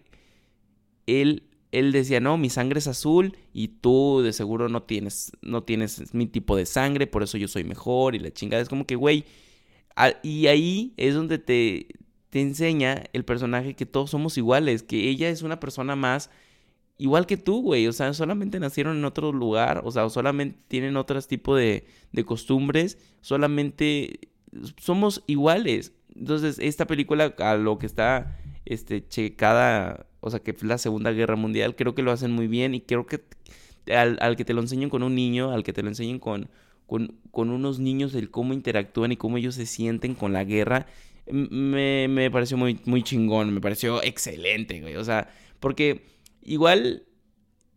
él 1.07 1.45
él 1.73 1.91
decía, 1.91 2.21
no, 2.21 2.37
mi 2.37 2.51
sangre 2.51 2.79
es 2.79 2.87
azul 2.87 3.37
y 3.55 3.69
tú 3.69 4.21
de 4.23 4.35
seguro 4.35 4.69
no 4.69 4.83
tienes, 4.83 5.33
no 5.41 5.63
tienes 5.63 6.13
mi 6.15 6.27
tipo 6.27 6.55
de 6.55 6.67
sangre, 6.67 7.07
por 7.07 7.23
eso 7.23 7.39
yo 7.39 7.49
soy 7.49 7.65
mejor 7.65 8.15
y 8.15 8.19
la 8.19 8.31
chingada. 8.31 8.63
Es 8.63 8.69
como 8.69 8.87
que, 8.87 8.95
güey, 8.95 9.25
y 10.23 10.47
ahí 10.49 10.93
es 10.99 11.15
donde 11.15 11.39
te, 11.39 11.89
te 12.29 12.43
enseña 12.43 13.05
el 13.15 13.25
personaje 13.25 13.75
que 13.75 13.87
todos 13.87 14.11
somos 14.11 14.37
iguales, 14.37 14.83
que 14.83 15.09
ella 15.09 15.31
es 15.31 15.41
una 15.41 15.61
persona 15.61 15.97
más 15.97 16.29
igual 17.03 17.27
que 17.27 17.37
tú, 17.37 17.63
güey. 17.63 17.87
O 17.87 17.93
sea, 17.93 18.13
solamente 18.15 18.61
nacieron 18.61 18.97
en 18.97 19.05
otro 19.05 19.33
lugar, 19.33 19.83
o 19.85 19.91
sea, 19.91 20.09
solamente 20.09 20.59
tienen 20.69 20.97
otros 20.97 21.29
tipos 21.29 21.59
de, 21.59 21.85
de 22.13 22.25
costumbres, 22.25 22.99
solamente 23.21 24.21
somos 24.79 25.23
iguales. 25.27 25.93
Entonces, 26.15 26.59
esta 26.59 26.87
película, 26.87 27.35
a 27.39 27.57
lo 27.57 27.79
que 27.79 27.87
está 27.87 28.39
este, 28.65 29.07
checada, 29.07 30.07
o 30.21 30.31
sea, 30.31 30.41
que 30.41 30.53
es 30.53 30.63
la 30.63 30.79
Segunda 30.79 31.11
Guerra 31.13 31.37
Mundial, 31.37 31.75
creo 31.77 31.95
que 31.95 32.03
lo 32.03 32.13
hacen 32.13 32.33
muy 32.33 32.47
bien 32.47 32.75
y 32.75 32.81
creo 32.81 33.07
que 33.07 33.23
al, 33.93 34.19
al 34.21 34.37
que 34.37 34.45
te 34.45 34.55
lo 34.55 34.61
enseñen 34.61 34.91
con 34.91 35.03
un 35.03 35.15
niño, 35.15 35.51
al 35.51 35.65
que 35.65 35.73
te 35.73 35.83
lo 35.83 35.89
enseñen 35.89 36.19
con 36.19 36.49
con, 37.31 37.51
unos 37.51 37.79
niños, 37.79 38.15
el 38.15 38.31
cómo 38.31 38.53
interactúan 38.53 39.13
y 39.13 39.17
cómo 39.17 39.39
ellos 39.39 39.55
se 39.55 39.65
sienten 39.65 40.15
con 40.15 40.35
la 40.35 40.45
guerra, 40.45 40.87
me, 41.31 42.07
me 42.09 42.31
pareció 42.31 42.59
muy, 42.59 42.79
muy 42.85 43.03
chingón, 43.03 43.55
me 43.55 43.61
pareció 43.61 44.03
excelente, 44.03 44.81
güey. 44.83 44.97
O 44.97 45.05
sea, 45.05 45.31
porque 45.59 46.03
igual, 46.43 47.05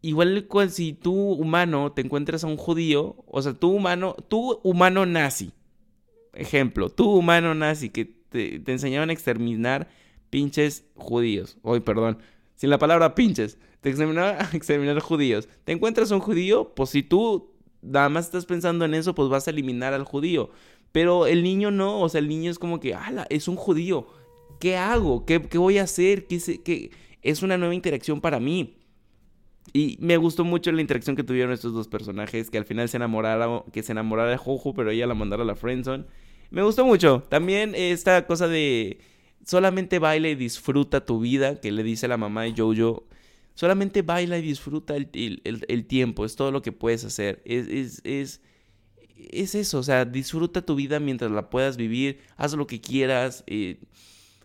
igual 0.01 0.47
si 0.69 0.93
tú 0.93 1.13
humano 1.13 1.91
te 1.91 2.01
encuentras 2.01 2.43
a 2.43 2.47
un 2.47 2.57
judío, 2.57 3.15
o 3.27 3.41
sea, 3.41 3.53
tú 3.53 3.71
humano, 3.71 4.15
tú 4.27 4.59
humano 4.63 5.05
nazi, 5.05 5.51
ejemplo, 6.33 6.89
tú 6.89 7.11
humano 7.11 7.53
nazi 7.53 7.89
que 7.89 8.05
te, 8.05 8.59
te 8.59 8.71
enseñaban 8.71 9.09
a 9.09 9.13
exterminar 9.13 9.87
pinches 10.29 10.85
judíos, 10.95 11.57
hoy 11.61 11.79
perdón, 11.79 12.17
sin 12.55 12.69
la 12.69 12.79
palabra 12.79 13.15
pinches, 13.15 13.57
te 13.85 13.89
enseñaban 13.91 14.17
a 14.41 14.49
exterminar 14.53 14.99
judíos. 14.99 15.47
Te 15.63 15.71
encuentras 15.71 16.11
a 16.11 16.15
un 16.15 16.21
judío, 16.21 16.73
pues 16.75 16.89
si 16.89 17.03
tú 17.03 17.51
nada 17.83 18.09
más 18.09 18.25
estás 18.25 18.45
pensando 18.45 18.83
en 18.85 18.95
eso, 18.95 19.13
pues 19.13 19.29
vas 19.29 19.47
a 19.47 19.51
eliminar 19.51 19.93
al 19.93 20.03
judío. 20.03 20.49
Pero 20.91 21.27
el 21.27 21.43
niño 21.43 21.71
no, 21.71 22.01
o 22.01 22.09
sea, 22.09 22.19
el 22.19 22.27
niño 22.27 22.49
es 22.49 22.57
como 22.57 22.79
que, 22.79 22.95
ala, 22.95 23.27
es 23.29 23.47
un 23.47 23.57
judío. 23.57 24.07
¿Qué 24.59 24.77
hago? 24.77 25.25
¿Qué, 25.25 25.37
voy 25.57 25.77
a 25.77 25.83
hacer? 25.83 26.25
¿Qué, 26.25 26.91
Es 27.25 27.41
una 27.41 27.57
nueva 27.57 27.73
interacción 27.73 28.21
para 28.21 28.39
mí. 28.39 28.77
Y 29.73 29.97
me 29.99 30.15
gustó 30.17 30.43
mucho 30.43 30.71
la 30.71 30.79
interacción 30.79 31.15
que 31.15 31.23
tuvieron 31.23 31.51
estos 31.51 31.73
dos 31.73 31.87
personajes, 31.87 32.51
que 32.51 32.59
al 32.59 32.65
final 32.65 32.87
se 32.87 32.97
enamorara, 32.97 33.63
que 33.73 33.81
se 33.81 33.93
enamorara 33.93 34.29
de 34.29 34.37
Jojo, 34.37 34.75
pero 34.75 34.91
ella 34.91 35.07
la 35.07 35.15
mandara 35.15 35.41
a 35.41 35.45
la 35.45 35.55
friendzone. 35.55 36.05
Me 36.51 36.61
gustó 36.61 36.85
mucho. 36.85 37.23
También 37.27 37.73
esta 37.73 38.27
cosa 38.27 38.47
de 38.47 38.99
solamente 39.43 39.97
baila 39.97 40.29
y 40.29 40.35
disfruta 40.35 41.03
tu 41.03 41.19
vida, 41.19 41.59
que 41.59 41.71
le 41.71 41.81
dice 41.81 42.07
la 42.07 42.17
mamá 42.17 42.43
de 42.43 42.53
Jojo. 42.55 43.07
Solamente 43.55 44.03
baila 44.03 44.37
y 44.37 44.43
disfruta 44.43 44.95
el, 44.95 45.85
tiempo, 45.87 46.25
es 46.25 46.35
todo 46.35 46.51
lo 46.51 46.61
que 46.61 46.71
puedes 46.71 47.05
hacer. 47.05 47.41
Es, 47.43 47.67
es, 47.67 48.01
es, 48.03 48.41
es, 49.17 49.55
eso, 49.55 49.79
o 49.79 49.83
sea, 49.83 50.05
disfruta 50.05 50.61
tu 50.61 50.75
vida 50.75 50.99
mientras 50.99 51.31
la 51.31 51.49
puedas 51.49 51.75
vivir, 51.75 52.19
haz 52.37 52.53
lo 52.53 52.67
que 52.67 52.81
quieras, 52.81 53.43
eh, 53.47 53.79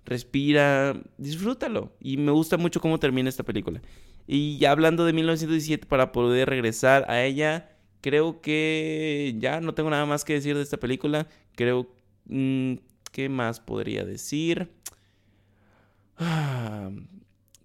respira, 0.04 1.00
disfrútalo. 1.18 1.92
Y 2.00 2.16
me 2.16 2.32
gusta 2.32 2.56
mucho 2.56 2.80
cómo 2.80 2.98
termina 2.98 3.28
esta 3.28 3.44
película. 3.44 3.80
Y 4.26 4.58
ya 4.58 4.70
hablando 4.70 5.04
de 5.04 5.12
1917, 5.12 5.86
para 5.86 6.12
poder 6.12 6.48
regresar 6.48 7.04
a 7.10 7.24
ella, 7.24 7.70
creo 8.00 8.40
que 8.40 9.34
ya 9.38 9.60
no 9.60 9.74
tengo 9.74 9.90
nada 9.90 10.06
más 10.06 10.24
que 10.24 10.34
decir 10.34 10.56
de 10.56 10.62
esta 10.62 10.76
película. 10.78 11.26
Creo, 11.54 11.88
mm, 12.26 12.74
¿qué 13.12 13.28
más 13.28 13.60
podría 13.60 14.04
decir? 14.04 14.70
Ah, 16.18 16.90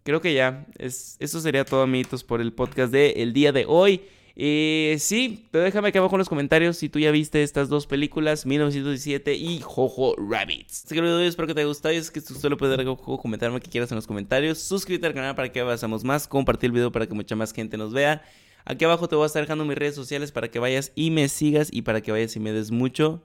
creo 0.04 0.22
que 0.22 0.34
ya. 0.34 0.66
Es, 0.78 1.18
eso 1.20 1.40
sería 1.40 1.66
todo, 1.66 1.84
amiguitos, 1.84 2.24
por 2.24 2.42
el 2.42 2.54
podcast 2.54 2.92
de 2.92 3.12
el 3.18 3.34
día 3.34 3.52
de 3.52 3.66
hoy. 3.68 4.02
Eh, 4.38 4.98
sí, 5.00 5.48
pero 5.52 5.64
déjame 5.64 5.90
aquí 5.90 5.98
abajo 5.98 6.16
en 6.16 6.20
los 6.20 6.30
comentarios 6.30 6.76
si 6.78 6.90
tú 6.90 7.00
ya 7.00 7.12
viste 7.12 7.42
estas 7.42 7.70
dos 7.70 7.88
películas, 7.88 8.46
1917 8.46 9.34
y 9.34 9.62
Jojo 9.62 10.16
Rabbits. 10.18 10.86
Así 10.86 10.96
que 10.96 11.28
espero 11.28 11.48
que 11.48 11.54
te 11.54 11.62
haya 11.62 11.68
gustado 11.68 11.94
y 11.94 11.98
es 11.98 12.12
que 12.12 12.22
tú 12.22 12.36
solo 12.36 12.58
puedes 12.58 12.78
dar 12.78 12.86
comentarme 12.98 13.62
que 13.62 13.70
quieras 13.70 13.92
en 13.92 13.96
los 13.96 14.08
comentarios. 14.08 14.60
Suscríbete 14.60 15.08
al 15.08 15.14
canal 15.14 15.36
para 15.36 15.52
que 15.52 15.60
avanzamos 15.62 16.04
más, 16.04 16.28
compartir 16.28 16.68
el 16.68 16.74
video 16.74 16.92
para 16.92 17.08
que 17.08 17.14
mucha 17.14 17.36
más 17.36 17.54
gente 17.54 17.78
nos 17.78 17.94
vea. 17.94 18.24
Aquí 18.66 18.84
abajo 18.84 19.08
te 19.08 19.16
voy 19.16 19.24
a 19.24 19.28
estar 19.28 19.44
dejando 19.44 19.64
mis 19.64 19.78
redes 19.78 19.96
sociales 19.96 20.32
para 20.32 20.50
que 20.50 20.60
vayas 20.60 20.92
y 20.96 21.12
me 21.12 21.30
sigas 21.30 21.70
y 21.72 21.84
para 21.84 22.02
que 22.02 22.12
vayas 22.12 22.36
y 22.36 22.40
me 22.40 22.52
des 22.52 22.72
mucho 22.72 23.24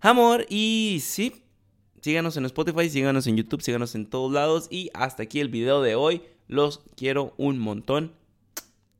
amor. 0.00 0.44
Y 0.50 0.98
sí, 1.02 1.44
Síganos 2.04 2.36
en 2.36 2.44
Spotify, 2.44 2.90
síganos 2.90 3.26
en 3.26 3.38
YouTube, 3.38 3.62
síganos 3.62 3.94
en 3.94 4.04
todos 4.04 4.30
lados. 4.30 4.66
Y 4.70 4.90
hasta 4.92 5.22
aquí 5.22 5.40
el 5.40 5.48
video 5.48 5.80
de 5.80 5.94
hoy. 5.94 6.20
Los 6.48 6.82
quiero 6.96 7.32
un 7.38 7.58
montón. 7.58 8.12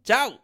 ¡Chao! 0.05 0.44